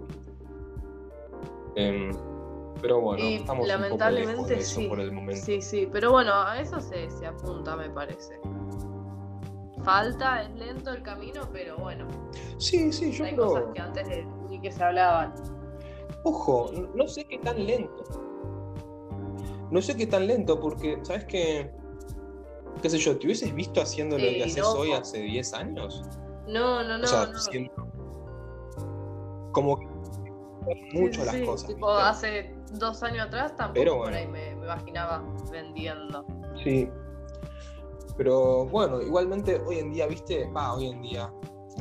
Em, 1.74 2.10
pero 2.80 3.00
bueno, 3.00 3.24
estamos 3.24 3.66
lamentablemente 3.66 4.32
un 4.32 4.42
poco 4.42 4.48
de 4.48 4.60
eso 4.60 4.80
sí, 4.80 4.86
por 4.88 5.00
el 5.00 5.12
momento. 5.12 5.44
Sí, 5.44 5.62
sí, 5.62 5.88
pero 5.90 6.12
bueno, 6.12 6.32
a 6.32 6.60
eso 6.60 6.80
se, 6.80 7.10
se 7.10 7.26
apunta, 7.26 7.76
me 7.76 7.90
parece. 7.90 8.40
Falta, 9.84 10.42
es 10.42 10.50
lento 10.56 10.90
el 10.90 11.02
camino, 11.02 11.48
pero 11.52 11.76
bueno. 11.78 12.06
Sí, 12.58 12.92
sí, 12.92 13.12
yo 13.12 13.24
Hay 13.24 13.36
cosas 13.36 13.64
que 13.72 13.80
antes 13.80 14.08
ni 14.48 14.60
que 14.60 14.72
se 14.72 14.82
hablaban. 14.82 15.34
Ojo, 16.24 16.70
no 16.94 17.06
sé 17.06 17.24
qué 17.24 17.38
tan 17.38 17.64
lento. 17.66 18.04
No 19.70 19.80
sé 19.82 19.96
qué 19.96 20.06
tan 20.06 20.26
lento, 20.26 20.60
porque, 20.60 20.98
¿sabes 21.02 21.24
qué? 21.24 21.70
¿Qué 22.82 22.90
sé 22.90 22.98
yo? 22.98 23.18
¿Te 23.18 23.26
hubieses 23.26 23.54
visto 23.54 23.80
haciendo 23.80 24.18
lo 24.18 24.24
que 24.24 24.44
haces 24.44 24.64
hoy 24.64 24.92
hace 24.92 25.20
10 25.20 25.54
años? 25.54 26.02
No, 26.46 26.82
no, 26.82 26.98
no. 26.98 27.04
O 27.04 27.06
sea, 27.06 27.30
como 29.52 29.78
que 29.78 29.95
mucho 30.92 31.24
las 31.24 31.36
cosas. 31.36 31.68
Tipo, 31.68 31.90
hace 31.90 32.54
dos 32.72 33.02
años 33.02 33.26
atrás 33.26 33.56
tampoco 33.56 33.98
por 34.04 34.12
ahí 34.12 34.26
me, 34.26 34.52
imaginaba 34.52 35.22
vendiendo. 35.50 36.26
Sí. 36.62 36.88
Pero 38.16 38.66
bueno, 38.66 39.00
igualmente 39.02 39.60
hoy 39.66 39.78
en 39.78 39.92
día, 39.92 40.06
viste, 40.06 40.50
va, 40.50 40.74
hoy 40.74 40.88
en 40.88 41.02
día. 41.02 41.32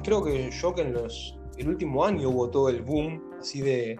Creo 0.03 0.23
que 0.23 0.51
yo 0.51 0.73
que 0.73 0.81
en 0.81 0.93
los. 0.93 1.37
El 1.57 1.69
último 1.69 2.03
año 2.03 2.29
hubo 2.29 2.49
todo 2.49 2.67
el 2.67 2.81
boom 2.81 3.23
así 3.39 3.61
de, 3.61 3.97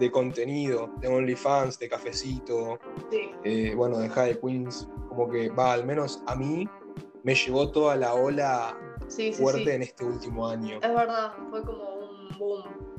de 0.00 0.10
contenido, 0.10 0.90
de 1.00 1.06
OnlyFans, 1.06 1.78
de 1.78 1.88
cafecito, 1.88 2.80
eh, 3.44 3.72
bueno, 3.76 3.98
de 3.98 4.08
High 4.08 4.40
Queens. 4.40 4.88
Como 5.08 5.28
que 5.28 5.50
va, 5.50 5.72
al 5.72 5.86
menos 5.86 6.22
a 6.26 6.34
mí 6.34 6.68
me 7.22 7.34
llevó 7.34 7.70
toda 7.70 7.96
la 7.96 8.14
ola 8.14 8.76
fuerte 9.36 9.74
en 9.74 9.82
este 9.82 10.04
último 10.04 10.48
año. 10.48 10.78
Es 10.82 10.94
verdad, 10.94 11.32
fue 11.50 11.62
como 11.62 11.94
un 11.94 12.38
boom 12.38 12.89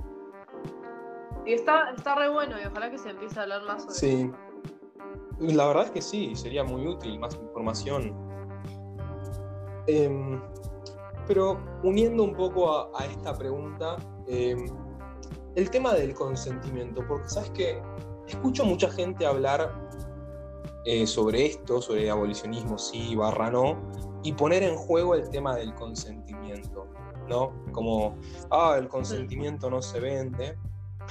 y 1.46 1.54
está, 1.54 1.92
está 1.92 2.16
re 2.16 2.30
bueno 2.30 2.56
y 2.62 2.66
ojalá 2.66 2.90
que 2.92 2.98
se 2.98 3.10
empiece 3.10 3.40
a 3.40 3.44
hablar 3.44 3.64
más 3.64 3.84
sobre 3.84 3.96
Sí. 3.96 4.32
La 5.40 5.68
verdad 5.68 5.86
es 5.86 5.92
que 5.92 6.02
sí, 6.02 6.36
sería 6.36 6.64
muy 6.64 6.86
útil, 6.86 7.20
más 7.20 7.36
información. 7.36 8.16
Em, 9.88 10.40
pero 11.28 11.60
uniendo 11.84 12.24
un 12.24 12.36
poco 12.36 12.96
a, 12.96 13.06
esta 13.06 13.36
pregunta, 13.36 13.98
em, 14.28 14.66
el 15.56 15.70
tema 15.72 15.94
del 15.94 16.14
consentimiento, 16.14 17.04
porque 17.08 17.28
sabes 17.28 17.50
que 17.52 17.82
escucho 18.28 18.64
mucha 18.66 18.90
gente 18.92 19.26
hablar 19.26 19.74
eh, 20.86 21.08
sobre 21.08 21.48
esto, 21.48 21.82
sobre 21.82 22.10
abolicionismo 22.10 22.78
sí, 22.78 23.16
barra 23.16 23.50
no, 23.50 23.82
y 24.24 24.34
poner 24.34 24.64
en 24.64 24.76
juego 24.76 25.16
el 25.16 25.30
tema 25.30 25.56
del 25.56 25.74
consentimiento, 25.74 26.88
¿no? 27.28 27.52
Como, 27.72 28.16
ah, 28.52 28.76
el 28.78 28.88
consentimiento 28.88 29.70
no 29.70 29.82
se 29.82 30.00
vende, 30.00 30.58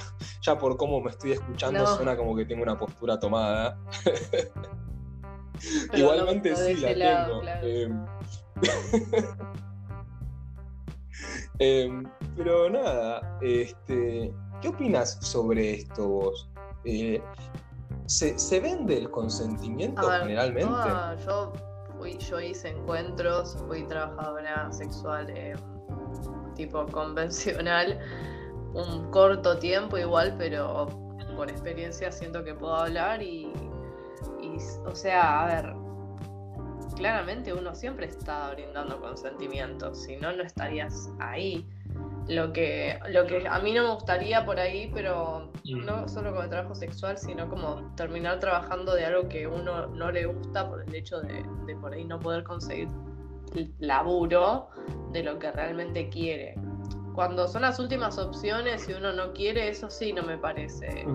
ya 0.41 0.57
por 0.57 0.77
cómo 0.77 1.01
me 1.01 1.11
estoy 1.11 1.33
escuchando 1.33 1.85
suena 1.87 2.15
como 2.15 2.35
que 2.35 2.45
tengo 2.45 2.63
una 2.63 2.77
postura 2.77 3.19
tomada. 3.19 3.77
Igualmente 5.93 6.55
sí 6.55 6.75
la 6.95 7.27
tengo. 7.27 7.41
Em, 7.61 8.05
em, 11.59 12.03
pero 12.35 12.69
nada, 12.69 13.37
este, 13.41 14.33
¿qué 14.61 14.67
opinas 14.67 15.17
sobre 15.21 15.75
esto 15.75 16.07
vos? 16.07 16.49
Eh, 16.85 17.21
¿se, 18.07 18.59
vende 18.59 18.97
el 18.97 19.11
consentimiento 19.11 20.09
generalmente? 20.09 20.73
yo, 21.25 21.53
fui, 21.97 22.17
yo 22.17 22.39
hice 22.39 22.69
encuentros, 22.69 23.55
fui 23.67 23.83
trabajadora 23.83 24.71
sexual 24.71 25.29
em, 25.29 25.57
tipo 26.55 26.85
convencional 26.87 27.99
un 28.73 29.11
corto 29.11 29.57
tiempo 29.57 29.97
igual, 29.97 30.35
pero 30.37 30.87
por 31.35 31.49
experiencia 31.49 32.11
siento 32.11 32.43
que 32.43 32.53
puedo 32.53 32.75
hablar 32.75 33.21
y, 33.21 33.51
o 34.85 34.95
sea, 34.95 35.41
a 35.41 35.45
ver, 35.47 35.73
claramente 36.95 37.53
uno 37.53 37.73
siempre 37.73 38.07
está 38.07 38.51
brindando 38.51 38.99
consentimiento, 38.99 39.93
si 39.95 40.17
no, 40.17 40.31
no 40.33 40.43
estarías 40.43 41.09
ahí. 41.19 41.67
Lo 42.27 42.53
que, 42.53 42.99
lo 43.09 43.25
que 43.25 43.45
a 43.47 43.59
mí 43.59 43.73
no 43.73 43.83
me 43.83 43.93
gustaría 43.95 44.45
por 44.45 44.59
ahí, 44.59 44.89
pero 44.93 45.51
mm. 45.65 45.85
no 45.85 46.07
solo 46.07 46.33
con 46.33 46.43
el 46.43 46.49
trabajo 46.49 46.75
sexual, 46.75 47.17
sino 47.17 47.49
como 47.49 47.93
terminar 47.95 48.39
trabajando 48.39 48.93
de 48.93 49.05
algo 49.05 49.27
que 49.27 49.47
uno 49.47 49.87
no 49.87 50.11
le 50.11 50.25
gusta 50.25 50.69
por 50.69 50.83
el 50.83 50.93
hecho 50.93 51.19
de, 51.19 51.43
de 51.65 51.75
por 51.75 51.93
ahí 51.93 52.05
no 52.05 52.19
poder 52.19 52.43
conseguir 52.43 52.87
laburo 53.79 54.69
de 55.11 55.23
lo 55.23 55.39
que 55.39 55.51
realmente 55.51 56.07
quiere 56.09 56.55
cuando 57.13 57.47
son 57.47 57.63
las 57.63 57.79
últimas 57.79 58.17
opciones 58.17 58.87
y 58.87 58.93
uno 58.93 59.11
no 59.13 59.33
quiere, 59.33 59.69
eso 59.69 59.89
sí 59.89 60.13
no 60.13 60.23
me 60.23 60.37
parece 60.37 61.05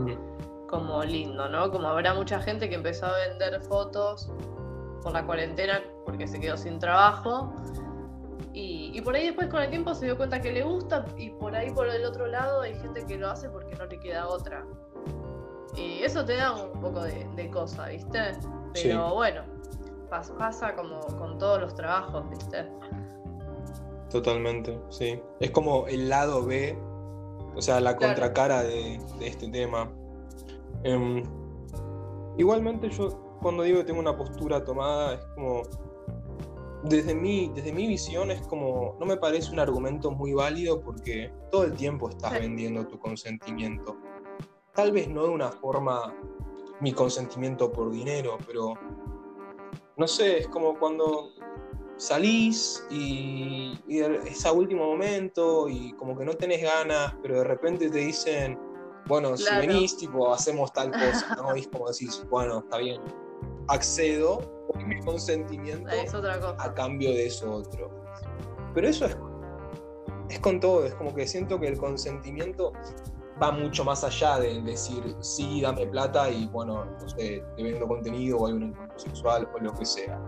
como 0.69 1.03
lindo, 1.03 1.49
¿no? 1.49 1.71
Como 1.71 1.89
habrá 1.89 2.15
mucha 2.15 2.41
gente 2.41 2.69
que 2.69 2.75
empezó 2.75 3.07
a 3.07 3.17
vender 3.29 3.61
fotos 3.63 4.31
por 5.03 5.13
la 5.13 5.25
cuarentena 5.25 5.83
porque 6.05 6.27
se 6.27 6.41
quedó 6.41 6.57
sin 6.57 6.79
trabajo. 6.79 7.53
Y, 8.53 9.01
por 9.03 9.15
ahí 9.15 9.27
después 9.27 9.49
con 9.49 9.63
el 9.63 9.69
tiempo 9.69 9.95
se 9.95 10.07
dio 10.07 10.17
cuenta 10.17 10.41
que 10.41 10.51
le 10.51 10.63
gusta 10.63 11.05
y 11.19 11.29
por 11.29 11.55
ahí 11.55 11.71
por 11.71 11.89
el 11.89 12.05
otro 12.07 12.27
lado 12.27 12.63
hay 12.63 12.75
gente 12.75 13.05
que 13.05 13.19
lo 13.19 13.29
hace 13.29 13.51
porque 13.51 13.77
no 13.77 13.85
le 13.85 14.01
queda 14.01 14.27
otra. 14.27 14.65
Y 15.77 16.03
eso 16.03 16.25
te 16.25 16.37
da 16.37 16.53
un 16.53 16.81
poco 16.81 17.03
de, 17.03 17.51
cosa, 17.51 17.89
¿viste? 17.89 18.33
Pero 18.73 19.15
bueno, 19.15 19.43
pasa 20.09 20.75
como 20.75 21.01
con 21.19 21.39
todos 21.39 21.61
los 21.61 21.75
trabajos, 21.75 22.29
¿viste? 22.31 22.67
Totalmente, 24.11 24.79
sí. 24.89 25.21
Es 25.41 25.51
como 25.51 25.87
el 25.89 26.09
lado 26.09 26.45
B, 26.45 26.79
o 27.55 27.63
sea, 27.63 27.81
la 27.81 27.97
contracara 27.97 28.63
de, 28.63 29.01
este 29.21 29.49
tema. 29.49 29.91
Em, 30.85 31.23
igualmente 32.37 32.89
yo 32.91 33.39
cuando 33.41 33.63
digo 33.63 33.79
que 33.79 33.85
tengo 33.85 34.01
una 34.01 34.17
postura 34.17 34.65
tomada 34.65 35.15
es 35.15 35.25
como, 35.35 35.63
desde 36.85 37.15
mi, 37.15 37.51
desde 37.55 37.73
mi 37.73 37.87
visión 37.87 38.31
es 38.31 38.41
como, 38.47 38.97
no 39.01 39.07
me 39.07 39.17
parece 39.17 39.53
un 39.53 39.59
argumento 39.59 40.11
muy 40.11 40.33
válido 40.33 40.81
porque 40.81 41.33
todo 41.51 41.65
el 41.65 41.75
tiempo 41.75 42.09
estás 42.09 42.33
vendiendo 42.33 42.87
tu 42.87 42.99
consentimiento. 42.99 43.97
Tal 44.75 44.93
vez 44.93 45.09
no 45.09 45.25
de 45.25 45.31
una 45.31 45.51
forma, 45.51 46.15
mi 46.81 46.93
consentimiento 46.93 47.73
por 47.73 47.91
dinero, 47.91 48.39
pero 48.47 48.75
no 49.97 50.07
sé, 50.07 50.39
es 50.39 50.49
como 50.49 50.79
cuando 50.79 51.31
salís 51.97 52.85
y, 52.91 53.79
es 53.89 54.45
a 54.45 54.53
último 54.53 54.85
momento 54.85 55.69
y 55.69 55.93
como 55.95 56.17
que 56.17 56.25
no 56.25 56.35
tenés 56.35 56.63
ganas, 56.63 57.15
pero 57.23 57.39
de 57.39 57.45
repente 57.45 57.91
te 57.91 57.99
dicen, 57.99 58.59
bueno, 59.07 59.37
si 59.37 59.55
venís, 59.57 59.97
tipo, 59.97 60.33
hacemos 60.33 60.73
tal 60.73 60.91
cosa, 60.91 61.37
¿no? 61.37 61.57
Y 61.57 61.61
es 61.61 61.69
como 61.69 61.89
decís, 61.89 62.25
bueno, 62.29 62.59
está 62.59 62.79
bien, 62.79 63.01
accedo, 63.69 64.41
mi 64.85 65.01
consentimiento 65.01 65.89
a 66.59 66.75
cambio 66.75 67.11
de 67.11 67.27
eso 67.27 67.51
otro. 67.53 67.91
Pero 68.75 68.89
eso 68.89 69.07
es, 69.07 69.17
es 70.29 70.41
con 70.41 70.61
todo, 70.61 70.85
es 70.85 70.95
como 70.95 71.15
que 71.15 71.27
siento 71.27 71.59
que 71.59 71.69
el 71.69 71.79
consentimiento 71.79 72.73
va 73.43 73.53
mucho 73.53 73.85
más 73.85 74.03
allá 74.03 74.39
de 74.39 74.61
decir, 74.63 75.15
sí, 75.21 75.61
dame 75.61 75.87
plata 75.87 76.31
y 76.31 76.47
bueno, 76.49 76.85
no 76.85 77.09
sé, 77.09 77.43
te 77.57 77.63
vendo 77.63 77.87
contenido 77.87 78.39
o 78.39 78.47
hay 78.47 78.55
un 78.55 78.65
encuentro 78.65 78.99
sexual 78.99 79.49
o 79.55 79.59
lo 79.59 79.73
que 79.75 79.85
sea 79.85 80.21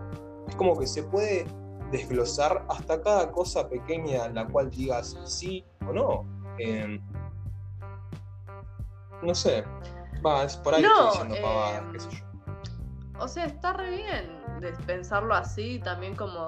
es 0.49 0.55
como 0.55 0.77
que 0.77 0.87
se 0.87 1.03
puede 1.03 1.45
desglosar 1.91 2.65
hasta 2.69 3.01
cada 3.01 3.31
cosa 3.31 3.67
pequeña 3.67 4.25
en 4.25 4.35
la 4.35 4.47
cual 4.47 4.69
digas 4.69 5.17
sí 5.25 5.65
o 5.87 5.93
no. 5.93 6.25
Em, 6.57 7.01
no 9.21 9.35
sé. 9.35 9.63
Va, 10.25 10.43
es 10.43 10.57
por 10.57 10.73
ahí 10.73 10.83
estoy 10.83 11.07
diciendo 11.07 11.35
pavadas, 11.41 11.83
qué 11.91 11.99
sé 11.99 12.09
yo. 12.11 12.29
O 13.19 13.27
sea, 13.27 13.45
está 13.45 13.73
re 13.73 13.89
bien 13.97 14.39
de 14.61 14.71
pensarlo 14.85 15.33
así, 15.33 15.79
también 15.79 16.15
como. 16.15 16.47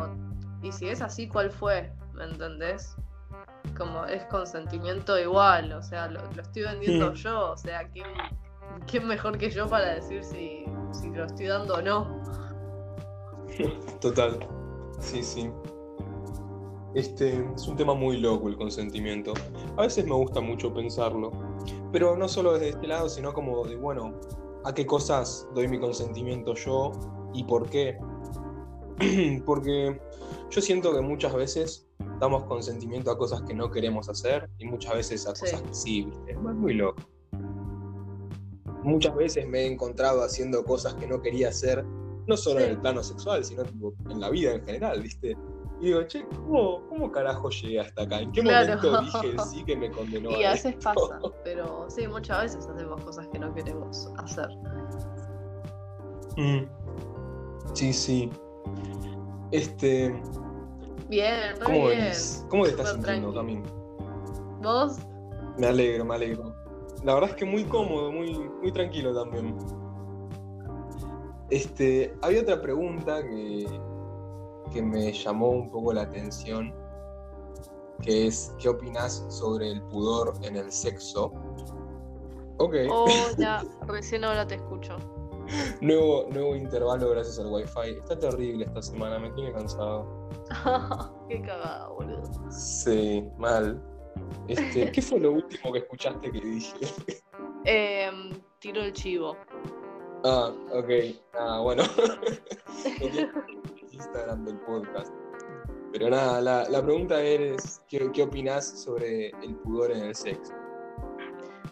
Y 0.62 0.72
si 0.72 0.90
es 0.90 1.02
así, 1.02 1.28
¿cuál 1.28 1.52
fue? 1.52 1.92
¿Me 2.14 2.26
entendés? 2.26 2.96
Como 3.78 4.06
es 4.06 4.24
consentimiento 4.26 5.18
igual, 5.20 5.72
o 5.74 5.82
sea, 5.82 6.08
lo, 6.08 6.22
estoy 6.40 6.64
vendiendo 6.64 7.14
yo, 7.14 7.52
o 7.52 7.58
sea, 7.58 7.88
¿quién, 7.90 8.08
¿quién, 8.86 9.08
mejor 9.08 9.38
que 9.38 9.50
yo 9.50 9.68
para 9.68 9.96
decir 9.96 10.24
si, 10.24 10.66
si 10.92 11.10
lo 11.10 11.26
estoy 11.26 11.48
dando 11.48 11.76
o 11.76 11.82
no? 11.82 12.22
Total. 14.02 14.61
Sí, 15.02 15.24
sí. 15.24 15.52
Este 16.94 17.46
es 17.56 17.68
un 17.68 17.76
tema 17.76 17.94
muy 17.94 18.18
loco 18.18 18.48
el 18.48 18.58
consentimiento. 18.58 19.34
A 19.78 19.84
veces 19.84 20.06
me 20.06 20.14
gusta 20.14 20.42
mucho 20.42 20.74
pensarlo. 20.74 21.32
Pero 21.92 22.16
no 22.16 22.28
solo 22.28 22.54
desde 22.54 22.70
este 22.70 22.88
lado, 22.88 23.10
sino 23.10 23.34
como 23.34 23.66
de, 23.66 23.76
bueno, 23.76 24.14
¿a 24.64 24.74
qué 24.74 24.86
cosas 24.86 25.48
doy 25.54 25.68
mi 25.68 25.80
consentimiento 25.80 26.54
yo 26.54 26.92
y 27.34 27.44
por 27.44 27.70
qué? 27.70 27.98
Porque 29.46 30.00
yo 30.50 30.62
siento 30.62 30.94
que 30.94 31.02
muchas 31.02 31.34
veces 31.34 31.88
damos 32.20 32.44
consentimiento 32.44 33.10
a 33.10 33.18
cosas 33.18 33.42
que 33.44 33.54
no 33.54 33.72
queremos 33.72 34.10
hacer 34.10 34.50
y 34.58 34.66
muchas 34.66 34.94
veces 34.94 35.28
a 35.28 35.32
cosas 35.32 35.62
que 35.62 35.74
sí, 35.74 36.04
¿viste? 36.04 36.32
Es 36.32 36.38
muy 36.40 36.74
loco. 36.74 37.02
Muchas 38.84 39.16
veces 39.16 39.48
me 39.48 39.62
he 39.62 39.68
encontrado 39.68 40.24
haciendo 40.24 40.64
cosas 40.66 40.96
que 40.96 41.08
no 41.08 41.22
quería 41.22 41.50
hacer, 41.50 41.86
no 42.28 42.38
solo 42.38 42.60
en 42.60 42.72
el 42.72 42.78
plano 42.78 43.04
sexual, 43.04 43.44
sino 43.44 43.64
en 44.10 44.20
la 44.20 44.30
vida 44.30 44.54
en 44.54 44.66
general, 44.66 45.02
¿viste? 45.02 45.38
Y 45.82 45.86
digo, 45.86 46.04
che, 46.04 46.24
¿cómo, 46.28 46.88
cómo 46.88 47.12
carajo 47.12 47.50
llegué 47.50 47.80
hasta 47.80 48.04
acá? 48.04 48.20
¿En 48.20 48.32
qué 48.32 48.44
momento 48.44 49.02
dije 49.02 49.36
sí 49.52 49.64
que 49.64 49.76
me 49.76 49.90
condenó? 49.90 50.30
Y 50.32 50.44
a, 50.44 50.52
veces 50.52 50.76
pasa, 50.76 51.20
pero 51.44 51.88
sí, 51.90 52.08
muchas 52.08 52.44
veces 52.44 52.68
hacemos 52.68 53.04
cosas 53.04 53.28
que 53.30 53.40
no 53.40 53.54
queremos 53.56 54.08
hacer. 54.18 54.48
Mm. 56.38 56.66
Sí, 57.74 57.92
sí. 57.92 58.30
Este. 59.52 60.22
Bien, 61.10 61.56
¿Cómo 61.64 61.88
bien. 61.88 62.14
¿Cómo 62.50 62.64
te 62.64 62.70
estás 62.70 62.94
sintiendo, 62.94 63.34
Camino? 63.34 63.64
¿Vos? 64.62 65.00
Me 65.58 65.68
alegro, 65.68 66.06
me 66.06 66.16
alegro. 66.16 66.56
La 67.04 67.16
verdad 67.16 67.32
es 67.32 67.36
que 67.36 67.46
muy 67.46 67.64
cómodo, 67.64 68.12
muy, 68.12 68.38
muy 68.62 68.72
tranquilo 68.72 69.14
también. 69.16 69.58
Este, 71.52 72.16
había 72.22 72.42
otra 72.42 72.62
pregunta 72.62 73.22
que, 73.22 73.68
que 74.72 74.82
me 74.82 75.12
llamó 75.12 75.50
un 75.50 75.70
poco 75.70 75.92
la 75.92 76.04
atención, 76.04 76.74
que 78.02 78.28
es, 78.28 78.56
¿qué 78.58 78.70
opinas 78.70 79.26
sobre 79.28 79.70
el 79.70 79.82
pudor 79.84 80.34
en 80.44 80.56
el 80.56 80.72
sexo? 80.72 81.34
Ok. 82.58 82.76
Hola, 82.90 83.66
recién 83.88 84.24
ahora 84.24 84.48
te 84.48 84.56
escucho. 84.56 84.96
nuevo, 85.82 86.26
nuevo 86.32 86.56
intervalo 86.56 87.10
gracias 87.10 87.38
al 87.40 87.48
wifi. 87.48 87.98
Está 88.00 88.18
terrible 88.18 88.64
esta 88.64 88.82
semana, 88.82 89.20
me 89.20 89.30
tiene 89.32 89.52
cansado. 89.52 90.30
Qué 91.28 91.42
cagada, 91.42 91.90
boludo. 91.90 92.24
Sí, 92.50 93.28
mal. 93.38 93.84
Este, 94.48 94.90
¿Qué 94.90 95.02
fue 95.02 95.20
lo 95.20 95.34
último 95.34 95.74
que 95.74 95.80
escuchaste 95.80 96.32
que 96.32 96.40
dije? 96.40 96.76
Eh, 97.64 98.10
tiro 98.58 98.82
el 98.82 98.92
chivo. 98.92 99.38
Ah, 100.24 100.52
ok. 100.72 100.90
Ah, 101.34 101.60
bueno. 101.62 101.84
Instagram 103.92 104.46
del 104.46 104.58
podcast. 104.60 105.14
Pero 105.92 106.10
nada, 106.10 106.42
la, 106.42 106.70
la 106.70 106.84
pregunta 106.84 107.22
es, 107.22 107.82
¿qué, 107.90 108.10
¿qué 108.14 108.24
opinás 108.24 108.84
sobre 108.84 109.30
el 109.44 109.56
pudor 109.64 109.92
en 109.92 110.06
el 110.06 110.16
sexo? 110.16 110.54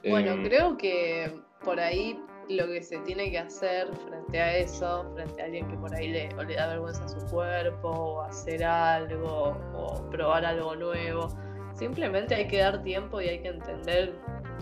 Bueno, 0.07 0.33
eh, 0.33 0.43
creo 0.43 0.77
que 0.77 1.41
por 1.63 1.79
ahí 1.79 2.19
lo 2.49 2.67
que 2.67 2.81
se 2.81 2.97
tiene 2.99 3.31
que 3.31 3.38
hacer 3.38 3.88
frente 3.95 4.41
a 4.41 4.57
eso, 4.57 5.09
frente 5.13 5.41
a 5.41 5.45
alguien 5.45 5.67
que 5.69 5.77
por 5.77 5.95
ahí 5.95 6.09
le, 6.09 6.29
le 6.29 6.55
da 6.55 6.67
vergüenza 6.67 7.05
a 7.05 7.07
su 7.07 7.25
cuerpo, 7.27 7.89
o 7.89 8.21
hacer 8.21 8.63
algo, 8.63 9.57
o 9.75 10.09
probar 10.09 10.45
algo 10.45 10.75
nuevo, 10.75 11.29
simplemente 11.73 12.35
hay 12.35 12.47
que 12.47 12.57
dar 12.57 12.83
tiempo 12.83 13.21
y 13.21 13.29
hay 13.29 13.41
que 13.41 13.49
entender 13.49 14.15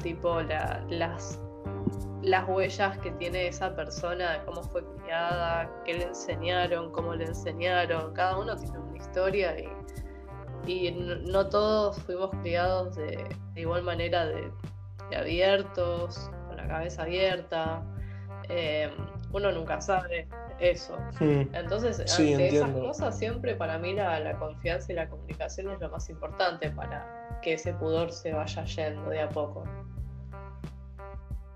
tipo 0.03 0.41
las 0.89 1.41
las 2.27 2.47
huellas 2.47 2.97
que 2.99 3.11
tiene 3.11 3.47
esa 3.47 3.75
persona, 3.75 4.41
cómo 4.45 4.61
fue 4.63 4.83
criada, 4.97 5.69
qué 5.85 5.93
le 5.93 6.03
enseñaron, 6.05 6.91
cómo 6.91 7.15
le 7.15 7.25
enseñaron. 7.25 8.13
Cada 8.13 8.37
uno 8.37 8.55
tiene 8.55 8.77
una 8.77 8.97
historia 8.97 9.55
y, 9.57 9.69
y 10.71 10.91
no 10.91 11.47
todos 11.47 11.99
fuimos 12.01 12.31
criados 12.41 12.95
de, 12.95 13.25
igual 13.55 13.83
manera 13.83 14.25
de, 14.25 14.51
abiertos, 15.15 16.29
con 16.47 16.57
la 16.57 16.67
cabeza 16.67 17.03
abierta. 17.03 17.83
Eh, 18.49 18.89
uno 19.31 19.51
nunca 19.51 19.79
sabe 19.81 20.27
eso. 20.59 20.97
Entonces, 21.19 21.99
ante 21.99 22.47
esas 22.47 22.71
cosas, 22.71 23.17
siempre 23.17 23.55
para 23.55 23.77
mí 23.77 23.93
la, 23.93 24.19
la 24.19 24.37
confianza 24.37 24.91
y 24.91 24.95
la 24.95 25.09
comunicación 25.09 25.71
es 25.71 25.79
lo 25.79 25.89
más 25.89 26.09
importante 26.09 26.69
para 26.71 27.39
que 27.41 27.53
ese 27.53 27.73
pudor 27.73 28.11
se 28.11 28.33
vaya 28.33 28.63
yendo 28.65 29.09
de 29.09 29.21
a 29.21 29.29
poco. 29.29 29.63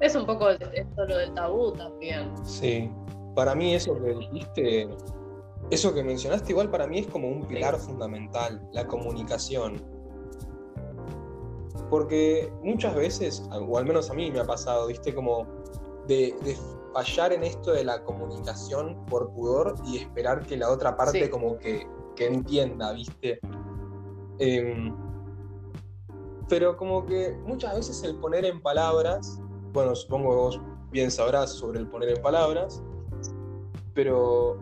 Es 0.01 0.15
un 0.15 0.25
poco 0.25 0.49
esto 0.49 1.05
lo 1.05 1.15
del 1.15 1.33
tabú 1.35 1.71
también. 1.73 2.33
Sí, 2.43 2.91
para 3.35 3.53
mí 3.53 3.75
eso 3.75 3.93
que 4.01 4.15
dijiste, 4.15 4.89
eso 5.69 5.93
que 5.93 6.03
mencionaste 6.03 6.51
igual 6.51 6.71
para 6.71 6.87
mí 6.87 6.99
es 6.99 7.07
como 7.07 7.29
un 7.29 7.47
pilar 7.47 7.77
fundamental, 7.77 8.67
la 8.73 8.87
comunicación. 8.87 9.79
Porque 11.89 12.51
muchas 12.63 12.95
veces, 12.95 13.47
o 13.51 13.77
al 13.77 13.85
menos 13.85 14.09
a 14.09 14.15
mí 14.15 14.31
me 14.31 14.39
ha 14.39 14.45
pasado, 14.45 14.87
viste, 14.87 15.13
como 15.13 15.45
de, 16.07 16.35
fallar 16.93 17.31
en 17.31 17.43
esto 17.43 17.71
de 17.71 17.83
la 17.83 18.03
comunicación 18.03 19.05
por 19.05 19.31
pudor 19.33 19.75
y 19.85 19.97
esperar 19.97 20.45
que 20.45 20.57
la 20.57 20.71
otra 20.71 20.97
parte 20.97 21.29
como 21.29 21.57
que, 21.59 21.87
que, 22.15 22.25
entienda, 22.25 22.91
viste. 22.93 23.39
Em, 24.39 24.95
pero 26.49 26.75
como 26.75 27.05
que 27.05 27.37
muchas 27.45 27.75
veces 27.75 28.03
el 28.03 28.15
poner 28.15 28.45
en 28.45 28.61
palabras 28.61 29.39
bueno, 29.73 29.95
supongo 29.95 30.29
que 30.29 30.35
vos 30.35 30.61
bien 30.91 31.11
sabrás 31.11 31.51
sobre 31.51 31.79
el 31.79 31.87
poner 31.87 32.09
en 32.09 32.21
palabras, 32.21 32.81
pero 33.93 34.59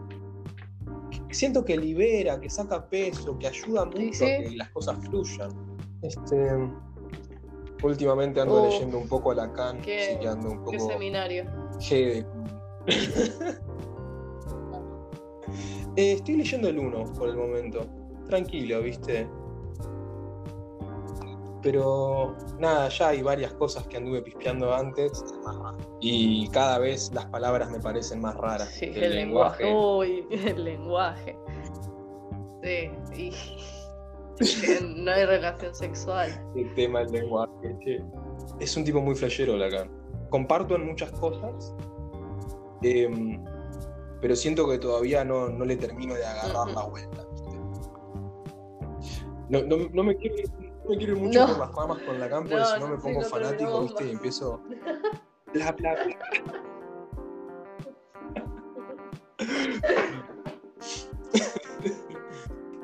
siento 1.31 1.63
que 1.63 1.77
libera, 1.77 2.39
que 2.39 2.49
saca 2.49 2.87
peso, 2.89 3.37
que 3.37 3.47
ayuda 3.47 3.85
mucho 3.85 4.25
a 4.25 4.27
que 4.27 4.53
las 4.55 4.69
cosas 4.69 4.97
fluyan. 5.05 5.51
Este, 6.01 6.49
últimamente 7.83 8.41
ando 8.41 8.61
uh, 8.61 8.65
leyendo 8.65 8.97
un 8.97 9.07
poco 9.07 9.31
a 9.31 9.35
Lacan, 9.35 9.81
¿qué, 9.81 10.17
que 10.21 10.27
ando 10.27 10.51
un 10.51 10.59
poco. 10.59 10.71
¿Qué 10.71 10.79
seminario? 10.79 11.45
Eh, 15.95 16.13
estoy 16.13 16.35
leyendo 16.37 16.69
el 16.69 16.79
1 16.79 17.13
por 17.13 17.27
el 17.27 17.35
momento. 17.35 17.85
Tranquilo, 18.25 18.81
¿viste? 18.81 19.27
Pero 21.61 22.37
nada, 22.57 22.87
ya 22.89 23.09
hay 23.09 23.21
varias 23.21 23.53
cosas 23.53 23.85
que 23.87 23.97
anduve 23.97 24.21
pispeando 24.21 24.73
antes 24.73 25.23
y 25.99 26.47
cada 26.49 26.79
vez 26.79 27.11
las 27.13 27.25
palabras 27.25 27.69
me 27.69 27.79
parecen 27.79 28.21
más 28.21 28.35
raras. 28.35 28.69
Sí, 28.69 28.91
el, 28.95 29.15
lenguaje. 29.15 29.73
Uy, 29.73 30.25
el 30.31 30.63
lenguaje. 30.63 31.37
Sí, 32.63 32.91
y 33.15 33.33
no 34.95 35.11
hay 35.11 35.25
relación 35.25 35.75
sexual. 35.75 36.29
El 36.55 36.73
tema 36.75 36.99
del 36.99 37.11
lenguaje. 37.11 38.03
Es 38.59 38.77
un 38.77 38.85
tipo 38.85 39.01
muy 39.01 39.15
flashero, 39.15 39.57
Lacan. 39.57 39.91
Comparto 40.29 40.75
en 40.75 40.85
muchas 40.85 41.11
cosas, 41.13 41.75
em, 42.83 43.43
pero 44.21 44.35
siento 44.35 44.69
que 44.69 44.77
todavía 44.77 45.25
no, 45.25 45.49
no 45.49 45.65
le 45.65 45.75
termino 45.75 46.13
de 46.13 46.25
agarrar 46.25 46.69
la 46.69 46.83
vuelta. 46.83 47.25
No, 49.49 49.63
no, 49.63 49.89
no 49.91 50.03
me 50.03 50.15
quiero 50.15 50.35
me 50.89 50.97
quiero 50.97 51.13
ir 51.13 51.19
mucho 51.19 51.47
por 51.47 51.59
las 51.59 51.75
ramas 51.75 51.97
con 51.99 52.19
la 52.19 52.29
campo, 52.29 52.49
porque 52.49 52.65
si 52.65 52.79
no 52.79 52.87
me 52.87 52.97
pongo 52.97 53.21
fanático, 53.21 53.81
¿viste? 53.83 54.05
Y 54.07 54.11
empiezo. 54.11 54.61
Bla, 55.51 55.71
bla, 55.71 55.95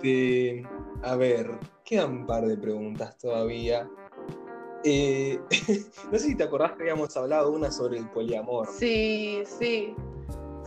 este, 0.06 0.68
a 1.04 1.16
ver, 1.16 1.52
quedan 1.84 2.12
un 2.12 2.26
par 2.26 2.46
de 2.46 2.58
preguntas 2.58 3.18
todavía. 3.18 3.88
Eh, 4.84 5.40
no 6.12 6.18
sé 6.18 6.28
si 6.28 6.36
te 6.36 6.44
acordás 6.44 6.72
que 6.74 6.84
habíamos 6.84 7.16
hablado 7.18 7.52
una 7.52 7.72
sobre 7.72 8.00
el 8.00 8.10
poliamor. 8.10 8.68
Sí, 8.68 9.44
sí. 9.46 9.96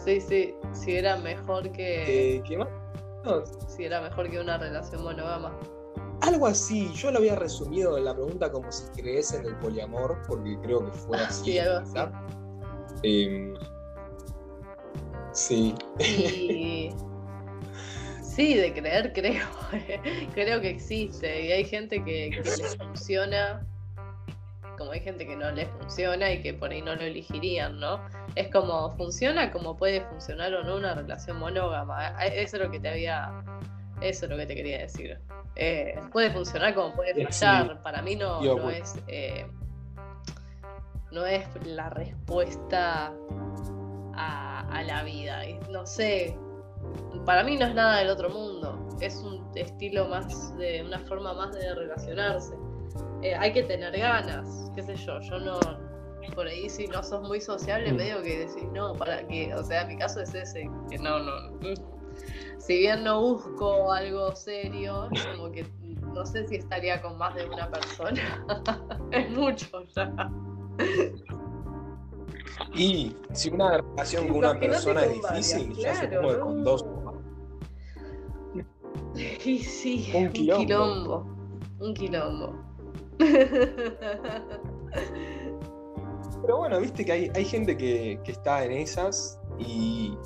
Sí, 0.05 0.21
sí. 0.21 0.55
Si 0.73 0.97
era 0.97 1.17
mejor 1.17 1.71
que. 1.73 2.37
Eh, 2.37 2.43
¿Qué 2.47 2.59
más? 2.59 2.69
Si 3.69 3.85
era 3.85 4.01
mejor 4.01 4.31
que 4.31 4.41
una 4.41 4.59
relación 4.59 5.03
monógama. 5.03 5.53
Algo 6.29 6.47
así, 6.47 6.93
yo 6.93 7.11
lo 7.11 7.21
había 7.21 7.37
resumido 7.37 7.97
en 7.97 8.05
la 8.05 8.13
pregunta 8.13 8.53
como 8.53 8.71
si 8.71 8.85
crees 9.01 9.33
en 9.33 9.47
el 9.47 9.57
poliamor, 9.57 10.21
porque 10.29 10.59
creo 10.61 10.85
que 10.85 10.93
fue 10.93 11.17
así. 11.17 11.53
Sí, 11.53 11.59
algo 11.59 11.79
así. 11.79 11.99
Em, 13.03 13.55
sí. 15.33 15.75
Sí, 18.23 18.55
de 18.55 18.75
creer, 18.75 19.15
creo. 19.15 19.47
creo 20.35 20.61
que 20.61 20.69
existe. 20.69 21.47
Y 21.47 21.53
hay 21.53 21.65
gente 21.65 22.05
que, 22.05 22.29
que 22.29 22.43
le 22.43 22.69
funciona, 22.77 23.67
como 24.77 24.91
hay 24.91 25.01
gente 25.01 25.27
que 25.27 25.35
no 25.35 25.51
le 25.51 25.65
funciona 25.65 26.31
y 26.31 26.43
que 26.43 26.53
por 26.53 26.73
ahí 26.73 26.83
no 26.83 26.95
lo 26.95 27.05
elegirían, 27.05 27.81
¿no? 27.81 28.03
Es 28.35 28.49
como, 28.53 28.95
funciona 28.99 29.51
como 29.51 29.79
puede 29.79 30.03
funcionar 30.03 30.53
o 30.53 30.63
no 30.63 30.77
una 30.77 30.95
relación 30.95 31.39
monógama. 31.39 32.23
Eso 32.23 32.59
es 32.59 32.63
lo 32.63 32.71
que 32.71 32.81
te 32.81 32.91
había. 32.91 33.33
Eso 34.01 34.27
es 34.27 34.31
lo 34.31 34.37
que 34.37 34.47
te 34.47 34.55
quería 34.55 34.79
decir. 34.79 35.19
Eh, 35.57 35.99
puede 36.13 36.31
funcionar 36.31 36.75
como 36.75 36.95
puede 36.95 37.25
fallar. 37.27 37.83
Para 37.83 38.03
mí 38.03 38.17
no, 38.17 38.41
no 38.43 38.71
es. 38.71 38.97
Eh, 39.09 39.47
no 41.11 41.25
es 41.25 41.45
la 41.65 41.91
respuesta 41.91 43.13
a, 44.15 44.83
la 44.85 45.03
vida. 45.03 45.43
No 45.71 45.85
sé. 45.87 46.37
Para 47.25 47.43
mí 47.43 47.57
no 47.57 47.67
es 47.67 47.75
nada 47.75 47.99
del 47.99 48.11
otro 48.11 48.31
mundo. 48.31 48.89
Es 49.01 49.17
un 49.17 49.51
estilo 49.55 50.07
más 50.09 50.57
de. 50.59 50.85
una 50.85 51.01
forma 51.01 51.33
más 51.35 51.55
de 51.55 51.75
relacionarse. 51.75 52.55
Eh, 53.23 53.35
hay 53.35 53.53
que 53.53 53.65
tener 53.65 53.99
ganas, 53.99 54.71
qué 54.75 54.83
sé 54.83 54.95
yo. 54.97 55.21
Yo 55.21 55.39
no. 55.41 55.59
Por 56.35 56.47
ahí 56.47 56.69
si 56.69 56.87
no 56.87 57.03
sos 57.03 57.27
muy 57.27 57.41
sociable, 57.41 57.91
mm. 57.91 57.97
medio 57.97 58.23
que 58.23 58.47
decís, 58.47 58.65
no, 58.73 58.93
para 58.93 59.27
qué. 59.27 59.53
O 59.55 59.65
sea, 59.65 59.87
mi 59.87 59.97
caso 59.97 60.21
es 60.21 60.35
ese, 60.35 60.71
que 60.91 60.99
no, 60.99 61.19
no 61.19 61.98
si 62.59 62.79
bien 62.79 63.05
no 63.05 63.21
busco 63.21 63.93
algo 63.93 64.35
serio, 64.35 65.09
como 65.37 65.51
que 65.51 65.67
no 66.15 66.27
sé 66.27 66.47
si 66.49 66.57
estaría 66.57 67.01
con 67.01 67.17
más 67.19 67.35
de 67.35 67.47
una 67.47 67.71
persona. 67.71 68.45
es 69.13 69.31
mucho 69.31 69.83
ya. 69.95 70.13
Y 72.75 73.15
si 73.33 73.51
una 73.51 73.79
relación 73.79 74.29
con 74.29 74.39
una 74.39 74.59
persona 74.59 75.05
es 75.05 75.15
difícil, 75.15 75.75
ya 75.75 75.95
supongo 75.95 76.29
que 76.29 76.39
con 76.39 76.65
dos. 76.65 76.85
Sí, 79.15 79.59
sí, 79.65 80.13
un 80.15 80.31
quilombo. 80.31 81.27
Un 81.81 81.95
quilombo. 81.95 82.55
Pero 86.43 86.57
bueno, 86.57 86.81
viste 86.81 87.05
que 87.05 87.13
hay, 87.13 87.31
hay 87.35 87.45
gente 87.45 87.77
que, 87.77 88.21
que 88.25 88.33
está 88.33 88.65
en 88.65 88.73
esas 88.73 89.41
y, 89.59 90.17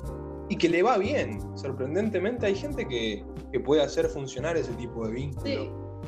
y 0.53 0.55
que 0.55 0.69
le 0.69 0.83
va 0.83 0.99
bien. 0.99 1.39
Sorprendentemente 1.57 2.45
hay 2.45 2.53
gente 2.53 2.87
que, 2.87 3.25
puede 3.65 3.81
hacer 3.81 4.07
funcionar 4.07 4.55
ese 4.55 4.71
tipo 4.73 5.07
de 5.07 5.13
vínculo. 5.13 6.05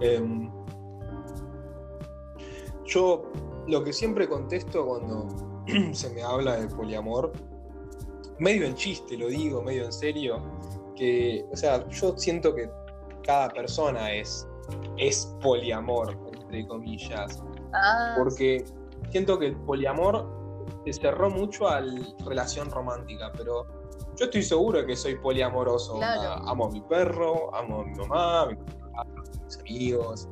Em, 0.00 0.50
yo 2.86 3.30
lo 3.66 3.84
que 3.84 3.92
siempre 3.92 4.26
contesto 4.26 4.86
cuando 4.86 5.28
se 5.92 6.08
me 6.14 6.22
habla 6.22 6.56
de 6.56 6.66
poliamor, 6.68 7.32
medio 8.38 8.64
en 8.64 8.74
chiste 8.74 9.18
lo 9.18 9.28
digo, 9.28 9.62
medio 9.62 9.84
en 9.84 9.92
serio, 9.92 10.42
que, 10.96 11.44
o 11.52 11.56
sea, 11.56 11.86
yo 11.90 12.16
siento 12.16 12.54
que 12.54 12.70
cada 13.22 13.50
persona 13.50 14.14
es, 14.14 14.48
es 14.96 15.26
poliamor, 15.42 16.16
entre 16.32 16.66
comillas. 16.66 17.42
Ah, 17.74 18.14
porque 18.16 18.64
siento 19.10 19.38
que 19.38 19.48
el 19.48 19.56
poliamor 19.56 20.26
se 20.84 20.92
cerró 20.92 21.30
mucho 21.30 21.68
a 21.68 21.80
la 21.80 22.02
relación 22.26 22.70
romántica, 22.70 23.32
pero 23.36 23.66
yo 24.16 24.26
estoy 24.26 24.42
seguro 24.42 24.80
de 24.80 24.86
que 24.86 24.96
soy 24.96 25.16
poliamoroso. 25.16 26.00
amo 26.02 26.66
a 26.66 26.70
mi 26.70 26.80
perro, 26.82 27.54
amo 27.54 27.80
a 27.80 27.84
mi 27.84 27.94
mamá, 27.94 28.42
a, 28.42 28.46
mi 28.46 28.56
papá, 28.56 29.06
mis 29.44 29.58
amigos, 29.58 30.28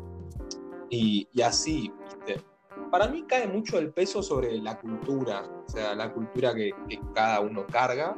y, 0.90 1.28
así, 1.42 1.92
¿viste? 2.04 2.44
Para 2.90 3.08
mí 3.08 3.24
cae 3.26 3.48
mucho 3.48 3.78
el 3.78 3.90
peso 3.90 4.22
sobre 4.22 4.58
la 4.58 4.78
cultura, 4.78 5.42
o 5.66 5.68
sea, 5.68 5.94
la 5.94 6.12
cultura 6.12 6.54
que, 6.54 6.72
cada 7.14 7.40
uno 7.40 7.66
carga, 7.66 8.14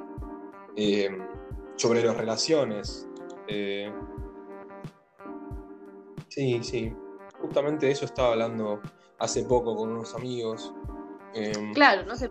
eh, 0.76 1.16
sobre 1.76 2.04
las 2.04 2.16
relaciones. 2.16 3.08
Eh, 3.46 3.92
sí, 6.28 6.60
sí. 6.62 6.92
Justamente 7.40 7.86
de 7.86 7.92
eso 7.92 8.06
estaba 8.06 8.32
hablando 8.32 8.80
hace 9.18 9.44
poco 9.44 9.76
con 9.76 9.90
unos 9.90 10.14
amigos. 10.14 10.74
Em, 11.34 11.74
claro, 11.74 12.04
no 12.06 12.16
sé. 12.16 12.30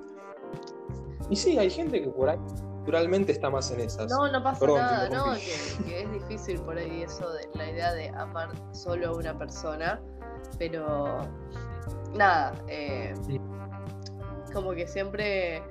Y 1.30 1.36
sí, 1.36 1.58
hay 1.58 1.70
gente 1.70 2.02
que 2.02 2.10
por 2.10 2.30
ahí 2.30 2.40
naturalmente 2.84 3.32
está 3.32 3.50
más 3.50 3.72
en 3.72 3.80
esas. 3.80 4.12
No, 4.12 4.30
no 4.30 4.44
pasa 4.44 4.68
nada, 4.68 5.10
no, 5.10 5.34
que, 5.36 6.02
es 6.02 6.12
difícil 6.12 6.60
por 6.62 6.78
ahí 6.78 7.04
eso 7.04 7.32
de 7.32 7.48
la 7.54 7.70
idea 7.70 7.94
de 7.94 8.10
amar 8.10 8.50
solo 8.74 9.10
a 9.10 9.12
una 9.14 9.38
persona, 9.38 10.02
pero 10.60 11.20
nada, 12.14 12.54
eh, 12.68 13.14
como 14.52 14.72
que 14.72 14.86
siempre 14.86 15.64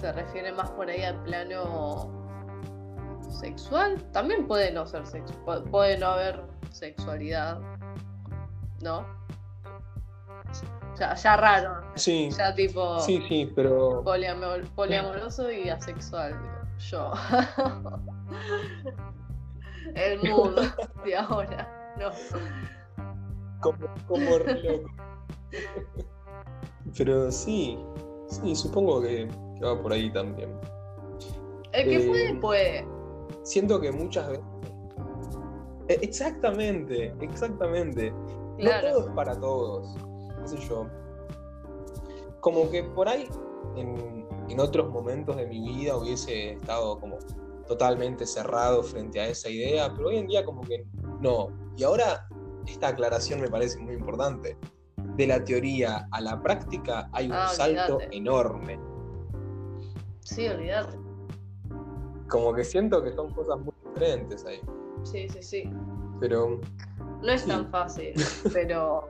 se 0.00 0.12
refiere 0.12 0.52
más 0.52 0.68
por 0.72 0.90
ahí 0.90 1.02
al 1.02 1.22
plano 1.22 2.10
sexual. 3.40 4.02
También 4.12 4.48
puede 4.48 4.72
no 4.72 4.84
ser 4.84 5.06
sexual, 5.06 5.62
puede 5.70 5.96
no 5.96 6.08
haber 6.08 6.42
sexualidad, 6.72 7.60
¿no? 8.82 9.06
Ya, 10.98 11.14
ya 11.14 11.36
raro. 11.36 11.82
Sí. 11.94 12.30
Ya 12.36 12.54
tipo. 12.54 12.98
Sí, 13.00 13.22
sí, 13.28 13.52
pero. 13.54 14.02
poliamoroso 14.74 15.50
y 15.50 15.68
asexual. 15.68 16.34
Yo. 16.90 17.12
El 19.94 20.18
mundo 20.28 20.62
de 21.04 21.16
ahora. 21.16 21.94
No. 21.98 22.10
Como, 23.60 23.86
como 24.06 24.38
loco. 24.38 24.90
Pero 26.96 27.30
sí. 27.30 27.78
Sí, 28.28 28.56
supongo 28.56 29.02
que, 29.02 29.28
va 29.62 29.80
por 29.80 29.92
ahí 29.92 30.10
también. 30.12 30.50
El 31.72 31.88
que 31.88 32.08
puede, 32.08 32.28
eh, 32.28 32.38
puede. 32.40 32.88
Siento 33.44 33.80
que 33.80 33.92
muchas 33.92 34.28
veces. 34.28 34.44
E, 35.88 35.98
exactamente, 36.02 37.14
exactamente. 37.20 38.12
No 38.58 38.70
todo 38.80 39.08
es 39.08 39.14
para 39.14 39.38
todos 39.38 39.96
yo. 40.54 40.86
Como 42.40 42.70
que 42.70 42.84
por 42.84 43.08
ahí, 43.08 43.28
en, 43.76 44.26
otros 44.58 44.88
momentos 44.90 45.36
de 45.36 45.46
mi 45.46 45.60
vida 45.60 45.96
hubiese 45.96 46.52
estado 46.52 46.98
como 46.98 47.18
totalmente 47.66 48.24
cerrado 48.24 48.82
frente 48.82 49.20
a 49.20 49.26
esa 49.26 49.50
idea, 49.50 49.92
pero 49.94 50.08
hoy 50.08 50.16
en 50.16 50.28
día 50.28 50.44
como 50.44 50.62
que 50.62 50.86
no. 51.20 51.48
Y 51.76 51.82
ahora 51.82 52.26
esta 52.66 52.88
aclaración 52.88 53.40
me 53.40 53.48
parece 53.48 53.78
muy 53.80 53.94
importante. 53.94 54.56
De 55.16 55.26
la 55.26 55.44
teoría 55.44 56.08
a 56.10 56.20
la 56.20 56.40
práctica 56.40 57.08
hay 57.12 57.26
un 57.26 57.34
ah, 57.34 57.48
salto 57.48 57.98
enorme. 58.10 58.78
Sí, 60.20 60.46
olvídate. 60.46 60.98
Como 62.28 62.54
que 62.54 62.64
siento 62.64 63.02
que 63.02 63.12
son 63.12 63.32
cosas 63.34 63.58
muy 63.58 63.74
diferentes 63.92 64.44
ahí. 64.46 64.60
Sí, 65.02 65.28
sí, 65.28 65.42
sí. 65.42 65.70
Pero. 66.20 66.60
No 67.22 67.32
es 67.32 67.46
tan 67.46 67.70
fácil, 67.70 68.14
pero 68.52 69.08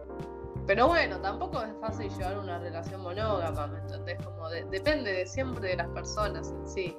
pero 0.67 0.89
bueno, 0.89 1.21
tampoco 1.21 1.63
es 1.63 1.73
fácil 1.81 2.11
llevar 2.11 2.39
una 2.39 2.59
relación 2.59 3.01
monógama, 3.01 3.69
¿me 3.69 3.79
entendés? 3.79 4.19
Como 4.25 4.49
depende 4.49 5.13
de 5.13 5.27
siempre 5.27 5.69
de 5.69 5.77
las 5.77 5.89
personas 5.91 6.51
en 6.51 6.67
sí. 6.67 6.97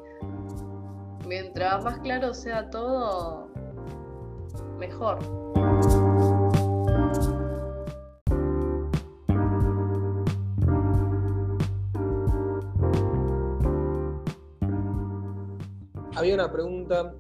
Mientras 1.27 1.83
más 1.83 1.99
claro 1.99 2.33
sea 2.33 2.69
todo, 2.69 3.49
mejor. 4.77 5.19
Había 16.15 16.33
una 16.33 16.51
pregunta 16.51 17.13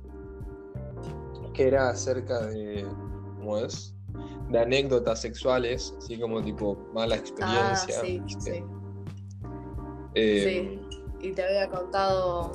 que 1.53 1.67
era 1.67 1.89
acerca 1.89 2.39
de, 2.39 2.87
¿cómo 3.37 3.57
es? 3.57 3.96
De 4.49 4.59
anécdotas 4.59 5.21
sexuales, 5.21 5.93
así 5.97 6.19
como 6.19 6.41
tipo 6.41 6.77
mala 6.93 7.15
experiencia. 7.15 7.95
Ah, 7.97 8.01
sí, 8.01 8.21
sí. 8.39 8.63
Eh, 10.15 10.79
sí. 11.19 11.27
Y 11.27 11.31
te 11.33 11.43
había 11.43 11.67
contado 11.67 12.51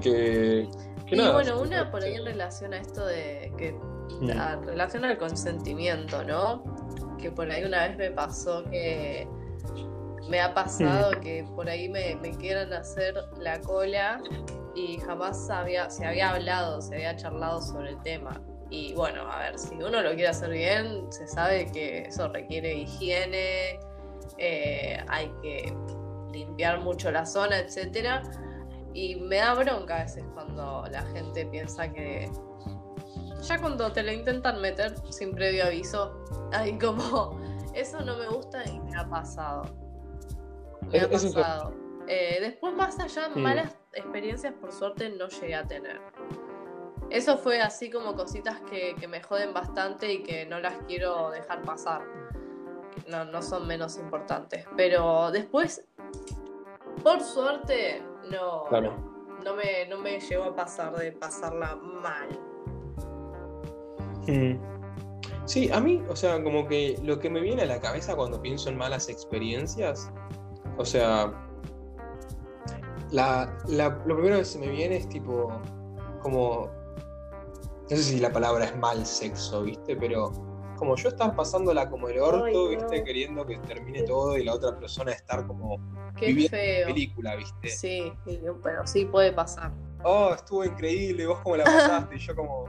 que, 0.00 0.68
y 1.06 1.30
bueno, 1.30 1.60
una 1.60 1.90
por 1.90 2.02
ahí 2.02 2.14
en 2.14 2.24
relación 2.24 2.72
a 2.72 2.78
esto 2.78 3.06
de 3.06 3.52
que 3.56 3.72
mm. 4.20 4.30
en 4.30 4.62
relación 4.64 5.04
al 5.04 5.18
consentimiento, 5.18 6.24
¿no? 6.24 6.64
Que 7.18 7.30
por 7.30 7.50
ahí 7.50 7.64
una 7.64 7.88
vez 7.88 7.96
me 7.96 8.10
pasó 8.10 8.64
que 8.70 9.28
me 10.28 10.40
ha 10.40 10.54
pasado 10.54 11.12
mm. 11.12 11.20
que 11.20 11.46
por 11.54 11.68
ahí 11.68 11.88
me, 11.88 12.16
me 12.16 12.30
quieran 12.30 12.72
hacer 12.72 13.14
la 13.38 13.60
cola 13.60 14.22
y 14.74 14.98
jamás 14.98 15.48
había, 15.50 15.88
se 15.90 16.06
había 16.06 16.30
hablado, 16.30 16.80
se 16.80 16.94
había 16.94 17.16
charlado 17.16 17.60
sobre 17.60 17.90
el 17.90 18.02
tema. 18.02 18.40
Y 18.70 18.94
bueno, 18.94 19.30
a 19.30 19.38
ver, 19.38 19.58
si 19.58 19.74
uno 19.74 20.00
lo 20.00 20.10
quiere 20.10 20.28
hacer 20.28 20.50
bien, 20.50 21.12
se 21.12 21.26
sabe 21.26 21.70
que 21.70 22.02
eso 22.02 22.28
requiere 22.28 22.74
higiene, 22.74 23.78
eh, 24.38 24.98
hay 25.08 25.30
que 25.42 25.74
limpiar 26.32 26.80
mucho 26.80 27.10
la 27.10 27.26
zona, 27.26 27.58
etcétera. 27.58 28.22
Y 28.94 29.16
me 29.16 29.36
da 29.36 29.54
bronca 29.54 30.00
a 30.00 30.04
veces 30.04 30.24
cuando 30.34 30.84
la 30.90 31.02
gente 31.06 31.46
piensa 31.46 31.92
que 31.92 32.30
ya 33.42 33.60
cuando 33.60 33.92
te 33.92 34.02
lo 34.02 34.12
intentan 34.12 34.60
meter 34.60 34.94
sin 35.10 35.32
previo 35.32 35.66
aviso, 35.66 36.24
hay 36.52 36.78
como 36.78 37.38
eso 37.74 38.00
no 38.00 38.16
me 38.16 38.28
gusta 38.28 38.64
y 38.68 38.80
me 38.80 38.96
ha 38.96 39.08
pasado. 39.08 39.64
Me 40.90 41.00
ha 41.00 41.10
pasado. 41.10 41.74
Eh, 42.06 42.38
después, 42.40 42.74
más 42.74 42.98
allá, 43.00 43.28
malas 43.30 43.76
experiencias 43.92 44.54
por 44.54 44.72
suerte 44.72 45.10
no 45.10 45.28
llegué 45.28 45.54
a 45.54 45.66
tener. 45.66 46.00
Eso 47.10 47.38
fue 47.38 47.60
así 47.60 47.90
como 47.90 48.14
cositas 48.14 48.60
que, 48.62 48.94
me 49.08 49.22
joden 49.22 49.52
bastante 49.52 50.12
y 50.12 50.22
que 50.22 50.46
no 50.46 50.58
las 50.60 50.74
quiero 50.86 51.30
dejar 51.30 51.62
pasar. 51.62 52.02
No, 53.08 53.24
no 53.24 53.42
son 53.42 53.66
menos 53.66 53.98
importantes. 53.98 54.66
Pero 54.76 55.30
después, 55.30 55.84
por 57.02 57.20
suerte, 57.20 58.02
no, 58.30 58.64
no, 59.44 59.54
me, 59.54 59.86
no 59.88 59.98
me 59.98 60.18
llegó 60.20 60.44
a 60.44 60.56
pasar 60.56 60.96
de 60.96 61.12
pasarla 61.12 61.76
mal. 61.76 62.28
Mm. 64.26 64.74
Sí, 65.44 65.70
a 65.70 65.78
mí, 65.78 66.02
o 66.08 66.16
sea, 66.16 66.42
como 66.42 66.66
que 66.66 66.98
lo 67.02 67.18
que 67.18 67.28
me 67.28 67.40
viene 67.40 67.62
a 67.62 67.66
la 67.66 67.80
cabeza 67.80 68.16
cuando 68.16 68.40
pienso 68.40 68.70
en 68.70 68.78
malas 68.78 69.10
experiencias, 69.10 70.10
o 70.78 70.84
sea, 70.86 71.32
la, 73.10 73.54
lo 73.68 74.16
primero 74.16 74.38
que 74.38 74.44
se 74.44 74.58
me 74.58 74.68
viene 74.68 74.96
es 74.96 75.08
tipo, 75.08 75.52
como 76.22 76.70
no 77.90 77.96
sé 77.96 78.02
si 78.02 78.20
la 78.20 78.32
palabra 78.32 78.64
es 78.66 78.76
mal 78.76 79.04
sexo, 79.06 79.62
¿viste? 79.62 79.96
Pero 79.96 80.32
como 80.76 80.96
yo 80.96 81.08
estar 81.08 81.34
pasándola 81.36 81.88
como 81.88 82.08
el 82.08 82.18
orto, 82.18 82.68
¿viste? 82.68 83.04
Queriendo 83.04 83.46
que 83.46 83.58
termine 83.58 84.02
todo 84.02 84.36
y 84.36 84.44
la 84.44 84.54
otra 84.54 84.76
persona 84.76 85.12
estar 85.12 85.46
como 85.46 85.78
Qué 86.16 86.26
viviendo 86.26 86.56
feo. 86.56 86.86
película, 86.86 87.36
¿viste? 87.36 87.68
Sí, 87.68 88.12
pero 88.62 88.86
sí 88.86 89.04
puede 89.04 89.32
pasar. 89.32 89.72
Oh, 90.02 90.32
estuvo 90.34 90.64
increíble, 90.64 91.26
vos 91.26 91.38
cómo 91.42 91.56
la 91.56 91.64
pasaste 91.64 92.16
y 92.16 92.18
yo 92.18 92.34
como, 92.36 92.64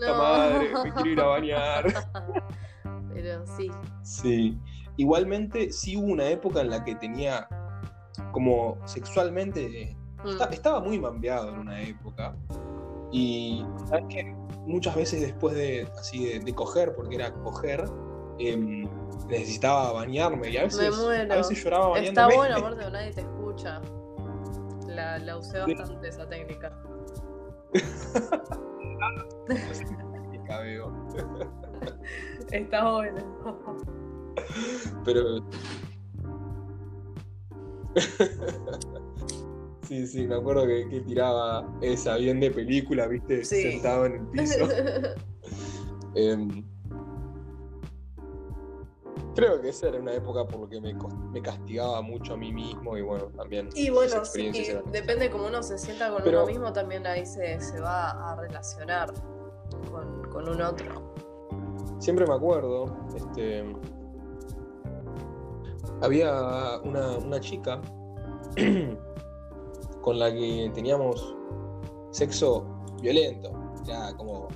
No. 0.00 0.14
madre, 0.18 0.70
me 0.84 0.92
quiero 0.94 1.10
ir 1.10 1.20
a 1.20 1.26
bañar. 1.26 1.84
Pero 3.14 3.46
sí. 3.46 3.70
Sí. 4.02 4.58
Igualmente, 4.96 5.72
sí 5.72 5.96
hubo 5.96 6.06
una 6.06 6.28
época 6.28 6.60
en 6.60 6.70
la 6.70 6.82
que 6.84 6.94
tenía 6.94 7.48
como 8.32 8.78
sexualmente. 8.86 9.96
Mm. 10.24 10.52
estaba 10.52 10.80
muy 10.80 10.98
mambeado 10.98 11.48
en 11.50 11.58
una 11.58 11.80
época. 11.80 12.34
Y 13.12 13.64
sabes 13.88 14.04
que 14.08 14.34
muchas 14.66 14.94
veces 14.94 15.20
después 15.20 15.54
de 15.54 15.88
así 15.98 16.38
de, 16.38 16.54
coger, 16.54 16.94
porque 16.94 17.16
era 17.16 17.32
coger, 17.32 17.84
em, 18.38 18.88
necesitaba 19.28 19.92
bañarme 19.92 20.50
y 20.50 20.56
a 20.56 20.64
veces, 20.64 20.96
a 20.98 21.36
veces 21.36 21.62
lloraba 21.62 21.88
bañándome. 21.88 22.28
Está 22.28 22.36
bueno, 22.36 22.56
aparte 22.58 22.90
nadie 22.90 23.12
te 23.12 23.20
escucha. 23.22 23.80
La, 24.86 25.18
la 25.18 25.36
usé 25.38 25.58
bastante 25.60 26.08
esa 26.08 26.28
técnica. 26.28 26.72
Está 32.52 32.90
bueno. 32.90 33.22
Pero. 35.04 35.40
sí, 39.90 40.06
sí, 40.06 40.26
me 40.26 40.36
acuerdo 40.36 40.66
que, 40.66 41.02
tiraba 41.04 41.68
esa 41.82 42.16
bien 42.16 42.38
de 42.38 42.52
película, 42.52 43.08
viste, 43.08 43.44
sentado 43.44 44.06
en 44.06 44.14
el 44.14 44.26
piso. 44.28 44.68
Em, 46.16 46.64
creo 49.36 49.60
que 49.60 49.68
esa 49.68 49.88
era 49.88 50.00
una 50.00 50.12
época 50.12 50.44
por 50.44 50.62
lo 50.62 50.68
que 50.68 50.80
me, 50.80 50.92
me, 51.32 51.40
castigaba 51.40 52.02
mucho 52.02 52.34
a 52.34 52.36
mí 52.36 52.52
mismo 52.52 52.98
y 52.98 53.02
bueno, 53.02 53.26
también. 53.36 53.68
Y 53.74 53.90
bueno, 53.90 54.24
sí, 54.24 54.50
depende 54.90 55.30
cómo 55.30 55.46
uno 55.46 55.62
se 55.62 55.78
sienta 55.78 56.10
con 56.10 56.26
uno 56.26 56.46
mismo, 56.46 56.72
también 56.72 57.06
ahí 57.06 57.24
se, 57.24 57.60
se 57.60 57.80
va 57.80 58.10
a 58.10 58.34
relacionar 58.40 59.12
con, 59.92 60.24
con 60.30 60.48
un 60.48 60.60
otro. 60.60 61.14
Siempre 62.00 62.26
me 62.26 62.34
acuerdo, 62.34 62.96
este, 63.14 63.64
había 66.02 66.80
una, 66.82 67.18
una 67.18 67.38
chica 67.38 67.80
con 70.00 70.18
la 70.18 70.32
que 70.32 70.70
teníamos 70.74 71.36
sexo 72.10 72.66
violento. 73.00 73.52
Era 73.86 74.14
como 74.16 74.48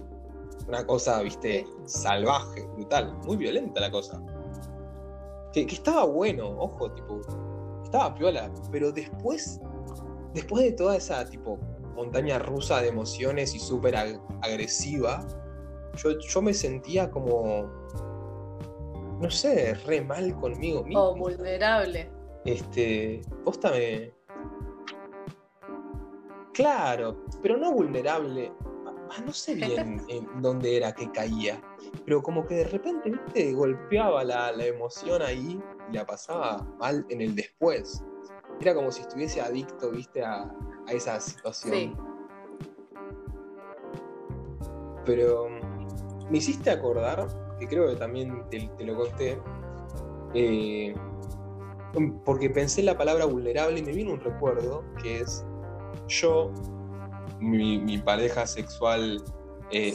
una 0.68 0.86
cosa, 0.86 1.20
viste, 1.22 1.66
salvaje, 1.84 2.66
brutal, 2.74 3.14
muy 3.24 3.36
violenta 3.36 3.80
la 3.80 3.90
cosa. 3.90 4.22
Que, 5.52 5.62
estaba 5.62 6.04
bueno, 6.04 6.48
ojo, 6.58 6.90
tipo, 6.92 7.20
estaba 7.84 8.14
piola, 8.14 8.50
pero 8.72 8.90
después, 8.90 9.60
después 10.32 10.64
de 10.64 10.72
toda 10.72 10.96
esa, 10.96 11.24
tipo, 11.28 11.58
montaña 11.94 12.38
rusa 12.38 12.80
de 12.80 12.88
emociones 12.88 13.54
y 13.54 13.60
súper 13.60 13.94
agresiva, 14.42 15.24
yo, 16.02 16.18
yo 16.18 16.42
me 16.42 16.52
sentía 16.52 17.10
como, 17.10 17.70
no 19.20 19.30
sé, 19.30 19.74
re 19.86 20.00
mal 20.00 20.34
conmigo 20.40 20.82
mismo. 20.82 21.02
O 21.02 21.16
vulnerable. 21.16 22.10
Este, 22.44 23.22
posta 23.44 23.70
me, 23.70 24.12
Claro, 26.54 27.16
pero 27.42 27.56
no 27.56 27.72
vulnerable. 27.72 28.52
Ah, 29.10 29.20
no 29.26 29.32
sé 29.32 29.54
bien 29.54 30.00
en 30.08 30.40
dónde 30.40 30.76
era 30.76 30.92
que 30.92 31.10
caía, 31.10 31.60
pero 32.06 32.22
como 32.22 32.46
que 32.46 32.54
de 32.54 32.64
repente, 32.64 33.10
viste, 33.10 33.52
golpeaba 33.52 34.24
la, 34.24 34.50
emoción 34.64 35.20
ahí 35.20 35.60
y 35.90 35.94
la 35.94 36.06
pasaba 36.06 36.66
mal 36.78 37.04
en 37.10 37.20
el 37.20 37.34
después. 37.34 38.02
Era 38.60 38.74
como 38.74 38.90
si 38.92 39.02
estuviese 39.02 39.40
adicto, 39.40 39.90
viste, 39.90 40.24
a, 40.24 40.52
esa 40.88 41.20
situación. 41.20 41.74
Sí. 41.74 41.92
Pero 45.04 45.48
mm, 45.48 46.30
me 46.30 46.38
hiciste 46.38 46.70
acordar, 46.70 47.26
que 47.58 47.66
creo 47.66 47.88
que 47.88 47.96
también 47.96 48.48
te, 48.48 48.70
lo 48.84 48.96
conté, 48.96 49.38
eh, 50.34 50.94
porque 52.24 52.48
pensé 52.48 52.80
en 52.80 52.86
la 52.86 52.96
palabra 52.96 53.24
vulnerable 53.24 53.80
y 53.80 53.82
me 53.82 53.92
vino 53.92 54.12
un 54.12 54.20
recuerdo 54.20 54.84
que 55.02 55.20
es 55.20 55.44
yo, 56.08 56.50
mi, 57.40 57.98
pareja 57.98 58.46
sexual 58.46 59.22
eh, 59.70 59.92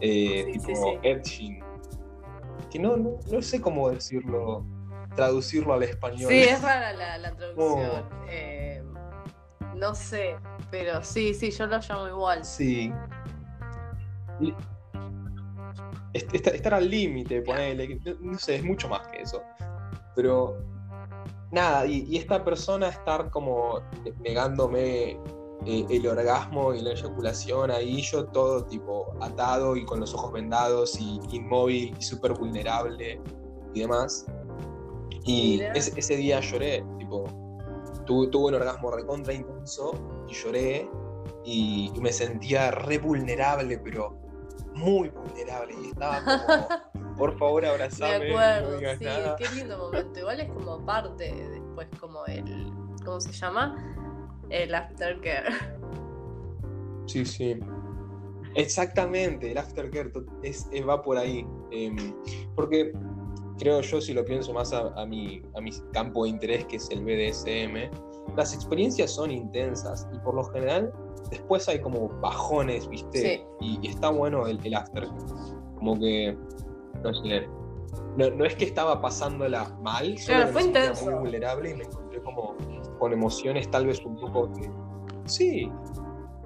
eh 0.00 0.52
tipo 0.52 0.98
edging, 1.02 1.62
que 2.70 2.78
no, 2.78 2.96
no, 2.96 3.42
sé 3.42 3.60
cómo 3.60 3.90
decirlo, 3.90 4.64
traducirlo 5.14 5.74
al 5.74 5.82
español. 5.82 6.28
Sí, 6.28 6.42
es 6.42 6.60
rara 6.62 7.18
la, 7.18 7.34
traducción. 7.34 8.04
Eh, 8.28 8.82
no 9.74 9.94
sé, 9.94 10.36
pero 10.70 11.02
sí, 11.02 11.34
sí, 11.34 11.50
yo 11.50 11.66
lo 11.66 11.78
llamo 11.78 12.08
igual. 12.08 12.44
Sí. 12.44 12.92
Estar, 16.12 16.74
al 16.74 16.88
límite, 16.88 17.42
ponele, 17.42 18.00
no 18.20 18.38
sé, 18.38 18.56
es 18.56 18.64
mucho 18.64 18.88
más 18.88 19.06
que 19.08 19.22
eso. 19.22 19.42
Pero 20.14 20.56
nada, 21.50 21.86
y, 21.86 22.16
esta 22.16 22.44
persona 22.44 22.88
estar 22.88 23.30
como 23.30 23.80
negándome 24.20 25.18
eh, 25.64 25.86
el 25.88 26.06
orgasmo 26.06 26.74
y 26.74 26.82
la 26.82 26.92
eyaculación, 26.92 27.70
ahí 27.70 28.02
yo 28.02 28.26
todo 28.26 28.64
tipo 28.64 29.14
atado 29.20 29.76
y 29.76 29.84
con 29.84 30.00
los 30.00 30.14
ojos 30.14 30.32
vendados 30.32 30.98
y 31.00 31.20
inmóvil 31.30 31.94
y 31.98 32.02
súper 32.02 32.34
vulnerable 32.34 33.20
y 33.74 33.80
demás. 33.80 34.26
Y 35.24 35.60
ese, 35.74 36.16
día 36.16 36.40
lloré, 36.40 36.84
tipo, 36.98 37.24
tuve, 38.06 38.28
un 38.32 38.54
orgasmo 38.54 38.92
recontra 38.92 39.32
intenso 39.32 39.92
y 40.28 40.34
lloré 40.34 40.88
y, 41.44 41.90
y 41.92 42.00
me 42.00 42.12
sentía 42.12 42.70
re 42.70 42.98
vulnerable, 42.98 43.78
pero 43.78 44.16
muy 44.74 45.08
vulnerable 45.08 45.74
y 45.82 45.88
estaba 45.88 46.22
como, 46.22 46.68
por 47.16 47.36
favor, 47.38 47.64
abrazame. 47.64 48.18
Me 48.18 48.30
acuerdo, 48.30 48.78
sí, 48.78 49.06
qué 49.38 49.54
lindo 49.54 49.78
momento. 49.78 50.20
Igual 50.20 50.40
es 50.40 50.48
como 50.48 50.84
parte, 50.84 51.34
después 51.50 51.88
como 52.00 52.24
el, 52.26 52.72
¿cómo 53.04 53.20
se 53.20 53.32
llama? 53.32 53.76
El 54.50 54.74
aftercare. 54.74 55.52
Sí, 57.06 57.24
sí. 57.24 57.58
Exactamente, 58.54 59.52
el 59.52 59.58
aftercare 59.58 60.10
es, 60.42 60.68
va 60.88 61.02
por 61.02 61.18
ahí. 61.18 61.46
Em, 61.70 61.96
porque 62.54 62.92
creo 63.58 63.80
yo, 63.80 64.00
si 64.00 64.12
lo 64.12 64.24
pienso 64.24 64.52
más 64.52 64.72
a, 64.72 65.06
mi, 65.06 65.42
a 65.54 65.60
mi 65.60 65.70
campo 65.92 66.24
de 66.24 66.30
interés, 66.30 66.64
que 66.66 66.76
es 66.76 66.90
el 66.90 67.04
BDSM, 67.04 67.90
las 68.36 68.54
experiencias 68.54 69.12
son 69.12 69.30
intensas 69.30 70.08
y 70.12 70.18
por 70.18 70.34
lo 70.34 70.44
general 70.44 70.92
después 71.30 71.68
hay 71.68 71.80
como 71.80 72.08
bajones, 72.20 72.88
¿viste? 72.88 73.46
Y, 73.60 73.88
está 73.88 74.10
bueno 74.10 74.46
el, 74.46 74.58
el, 74.64 74.74
after. 74.74 75.08
Como 75.76 75.98
que, 75.98 76.36
no 78.16 78.44
es 78.44 78.54
que 78.56 78.64
estaba 78.64 79.00
pasándola 79.00 79.68
mal, 79.82 80.18
solo 80.18 80.48
fue 80.48 80.62
intenso. 80.62 81.04
muy 81.04 81.14
vulnerable 81.14 81.70
y 81.70 81.74
me 81.74 81.84
encontré 81.84 82.20
como 82.22 82.56
con 82.98 83.12
emociones 83.12 83.70
tal 83.70 83.86
vez 83.86 84.00
un 84.04 84.16
poco... 84.16 84.50
Sí, 85.26 85.70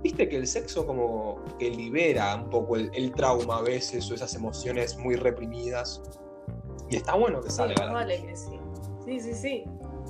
viste 0.02 0.28
que 0.28 0.36
el 0.36 0.46
sexo 0.46 0.86
como 0.86 1.44
que 1.58 1.70
libera 1.70 2.34
un 2.36 2.50
poco 2.50 2.76
el, 2.76 3.12
trauma 3.12 3.58
a 3.58 3.62
veces 3.62 4.10
o 4.10 4.14
esas 4.14 4.34
emociones 4.34 4.96
muy 4.98 5.16
reprimidas. 5.16 6.02
Y 6.88 6.96
está 6.96 7.14
bueno 7.14 7.40
que 7.40 7.50
salga. 7.50 7.92
vale 7.92 8.20
que 8.22 8.34
sí. 8.34 8.58
Sí, 9.04 9.20
sí, 9.20 9.34
sí. 9.34 9.64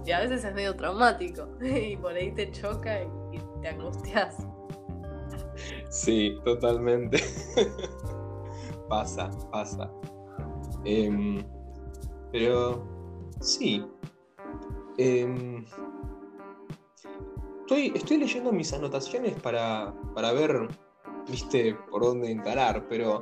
Y 0.06 0.12
a 0.12 0.20
veces 0.20 0.44
es 0.44 0.54
medio 0.54 0.74
traumático. 0.76 1.48
y 1.62 1.96
por 1.96 2.12
ahí 2.12 2.32
te 2.32 2.50
choca 2.50 3.02
y 3.02 3.08
te 3.60 3.68
angustias. 3.68 4.36
Sí, 5.90 6.38
totalmente. 6.44 7.22
pasa, 8.88 9.30
pasa. 9.50 9.90
Em, 10.84 11.44
pero 12.32 12.84
sí. 13.40 13.84
Em, 14.98 15.64
estoy, 17.60 17.92
estoy 17.94 18.18
leyendo 18.18 18.52
mis 18.52 18.72
anotaciones 18.72 19.34
para, 19.40 19.94
para 20.14 20.32
ver, 20.32 20.68
viste, 21.28 21.74
por 21.90 22.02
dónde 22.02 22.30
encarar, 22.30 22.86
pero 22.88 23.20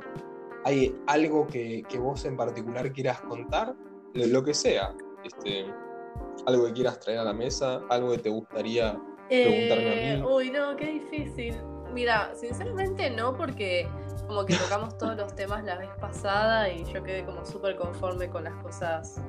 ¿hay 0.65 0.95
algo 1.07 1.47
que, 1.47 1.83
vos 1.99 2.25
en 2.25 2.35
particular 2.35 2.91
quieras 2.91 3.21
contar? 3.21 3.75
Lo 4.13 4.43
que 4.43 4.53
sea. 4.53 4.95
Este, 5.23 5.65
algo 6.45 6.65
que 6.65 6.73
quieras 6.73 6.99
traer 6.99 7.19
a 7.19 7.23
la 7.25 7.33
mesa, 7.33 7.81
algo 7.89 8.11
que 8.11 8.17
te 8.19 8.29
gustaría 8.29 8.99
preguntarme 9.27 9.91
a 9.91 9.95
mí. 9.95 10.21
Eh, 10.21 10.23
uy, 10.25 10.51
no, 10.51 10.75
qué 10.75 10.93
difícil. 10.93 11.55
Mira, 11.93 12.33
sinceramente 12.35 13.09
no, 13.09 13.35
porque 13.35 13.87
como 14.29 14.45
que 14.45 14.55
tocamos 14.55 14.95
todos 14.99 15.17
los 15.17 15.35
temas 15.35 15.63
la 15.63 15.75
vez 15.75 15.89
pasada 15.99 16.69
y 16.69 16.85
yo 16.85 17.03
quedé 17.03 17.25
como 17.25 17.43
súper 17.47 17.75
conforme 17.75 18.29
con 18.29 18.43
las 18.43 18.53
cosas 18.61 19.19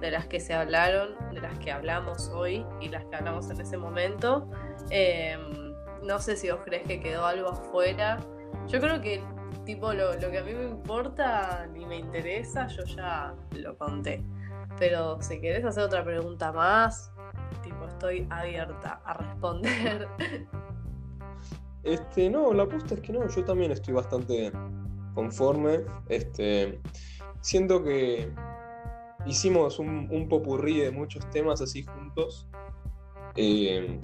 de 0.00 0.10
las 0.10 0.26
que 0.26 0.40
se 0.40 0.54
hablaron, 0.54 1.10
de 1.34 1.42
las 1.42 1.58
que 1.58 1.70
hablamos 1.70 2.30
hoy 2.30 2.64
y 2.80 2.88
las 2.88 3.04
que 3.04 3.16
hablamos 3.16 3.50
en 3.50 3.60
ese 3.60 3.76
momento. 3.76 4.48
Em, 4.88 5.74
no 6.02 6.18
sé 6.18 6.38
si 6.38 6.50
vos 6.50 6.60
crees 6.64 6.84
que 6.84 6.98
quedó 6.98 7.26
algo 7.26 7.50
afuera. 7.50 8.20
Yo 8.68 8.80
creo 8.80 9.02
que 9.02 9.22
tipo 9.66 9.92
lo, 9.92 10.14
lo 10.14 10.30
que 10.30 10.38
a 10.38 10.42
mí 10.42 10.54
me 10.54 10.64
importa 10.64 11.66
ni 11.70 11.84
me 11.84 11.98
interesa, 11.98 12.68
yo 12.68 12.84
ya 12.84 13.34
lo 13.50 13.76
conté. 13.76 14.24
Pero 14.78 15.20
si 15.20 15.42
querés 15.42 15.62
hacer 15.66 15.82
otra 15.82 16.02
pregunta 16.02 16.52
más, 16.52 17.12
tipo 17.62 17.84
estoy 17.84 18.26
abierta 18.30 19.02
a 19.04 19.12
responder. 19.12 20.08
Este, 21.84 22.30
no, 22.30 22.52
la 22.52 22.64
apuesta 22.64 22.94
es 22.94 23.00
que 23.00 23.12
no, 23.12 23.26
yo 23.28 23.44
también 23.44 23.72
estoy 23.72 23.94
bastante 23.94 24.52
conforme. 25.14 25.80
Este, 26.08 26.80
siento 27.40 27.82
que 27.82 28.32
hicimos 29.26 29.78
un, 29.78 30.08
un 30.10 30.28
popurrí 30.28 30.78
de 30.80 30.90
muchos 30.90 31.28
temas 31.30 31.60
así 31.60 31.82
juntos. 31.82 32.46
Eh, 33.36 33.98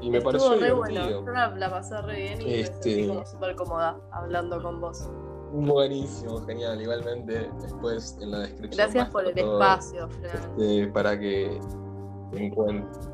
y 0.00 0.10
me 0.10 0.20
pareció 0.22 0.54
re 0.54 0.68
divertido. 0.68 1.22
Bueno. 1.22 1.56
La, 1.56 1.70
pasé 1.70 2.00
re 2.00 2.16
bien 2.16 2.40
y 2.42 2.54
este... 2.54 2.96
me 2.96 3.14
sentí 3.14 3.30
súper 3.30 3.54
cómoda 3.54 4.00
hablando 4.12 4.62
con 4.62 4.80
vos. 4.80 5.08
Buenísimo, 5.52 6.38
genial. 6.46 6.80
Igualmente, 6.80 7.50
después 7.60 8.16
en 8.20 8.30
la 8.30 8.38
descripción. 8.40 8.70
Gracias 8.76 9.10
por 9.10 9.26
el 9.26 9.36
espacio, 9.36 10.08
este, 10.22 10.86
para 10.88 11.18
que 11.18 11.60
te 12.30 12.46
encuentres. 12.46 13.10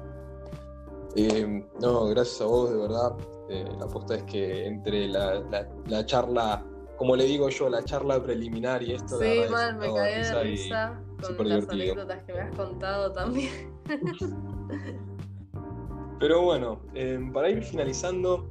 Eh, 1.17 1.65
no, 1.81 2.07
gracias 2.09 2.43
a 2.43 2.45
vos, 2.45 2.71
de 2.71 2.77
verdad. 2.77 3.17
Eh, 3.49 3.65
la 3.79 3.87
apuesta 3.87 4.17
es 4.17 4.23
que 4.25 4.67
entre 4.67 5.09
la, 5.09 5.43
la, 5.87 6.05
charla, 6.05 6.63
como 6.99 7.17
le 7.17 7.25
digo 7.25 7.49
yo, 7.49 7.71
la 7.71 7.83
charla 7.83 8.23
preliminar 8.23 8.83
y 8.83 8.93
esto 8.93 9.19
sí, 9.19 9.25
de 9.25 9.49
mal, 9.49 9.77
me 9.77 9.95
caí 9.95 10.23
de 10.23 10.43
risa 10.43 11.01
con 11.37 11.49
las 11.49 11.67
anécdotas 11.69 12.23
que 12.25 12.33
me 12.35 12.41
has 12.41 12.55
contado 12.55 13.13
también. 13.13 13.73
Pero 16.21 16.43
bueno, 16.43 16.83
eh, 16.95 17.19
para 17.33 17.49
ir 17.49 17.63
finalizando, 17.63 18.51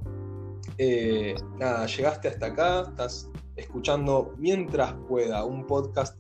nada, 1.60 1.86
llegaste 1.86 2.30
hasta 2.30 2.48
acá, 2.48 2.82
estás 2.82 3.30
escuchando 3.58 4.34
Mientras 4.38 4.96
pueda, 5.08 5.46
un 5.46 5.68
podcast 5.68 6.18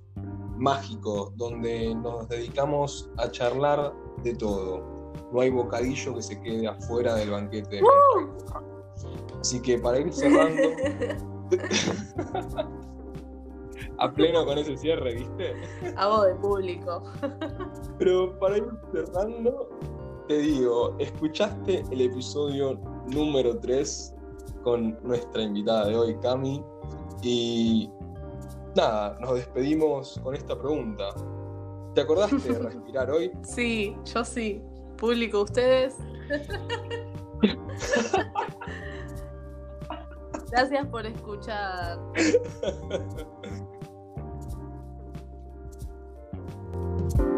mágico 0.58 1.34
donde 1.38 1.96
nos 1.96 2.30
dedicamos 2.30 3.10
a 3.18 3.32
charlar 3.32 3.93
de 4.24 4.36
todo. 4.36 4.95
No 5.36 5.42
hay 5.42 5.50
bocadillo 5.50 6.16
que 6.16 6.22
se 6.22 6.40
quede 6.40 6.66
afuera 6.66 7.16
del 7.16 7.32
banquete. 7.32 7.82
Así 9.42 9.62
que 9.62 9.78
para 9.78 10.00
ir 10.00 10.14
cerrando... 10.14 10.62
a 13.98 14.14
pleno 14.14 14.46
con 14.46 14.58
ese 14.58 14.78
cierre, 14.78 15.16
¿viste? 15.16 15.54
Hago 15.98 16.24
de 16.24 16.36
público. 16.36 17.04
Pero 18.00 18.40
para 18.40 18.60
ir 18.60 18.66
cerrando, 18.94 19.70
te 20.30 20.38
digo, 20.38 20.96
escuchaste 21.00 21.84
el 21.92 22.00
episodio 22.00 22.80
número 23.08 23.60
3 23.60 24.16
con 24.64 24.98
nuestra 25.04 25.44
invitada 25.44 25.88
de 25.88 25.98
hoy, 25.98 26.16
Cami. 26.22 26.64
Y 27.22 27.90
nada, 28.74 29.18
nos 29.20 29.36
despedimos 29.36 30.18
con 30.24 30.34
esta 30.34 30.58
pregunta. 30.58 31.10
¿Te 31.94 32.02
acordaste 32.02 32.54
de 32.54 32.60
respirar 32.70 33.12
hoy? 33.12 33.34
Sí, 33.44 33.98
yo 34.06 34.24
sí. 34.24 34.64
Público, 34.96 35.41
ustedes. 35.41 35.96
Gracias 40.52 40.88
por 40.88 41.06
escuchar. 41.06 42.00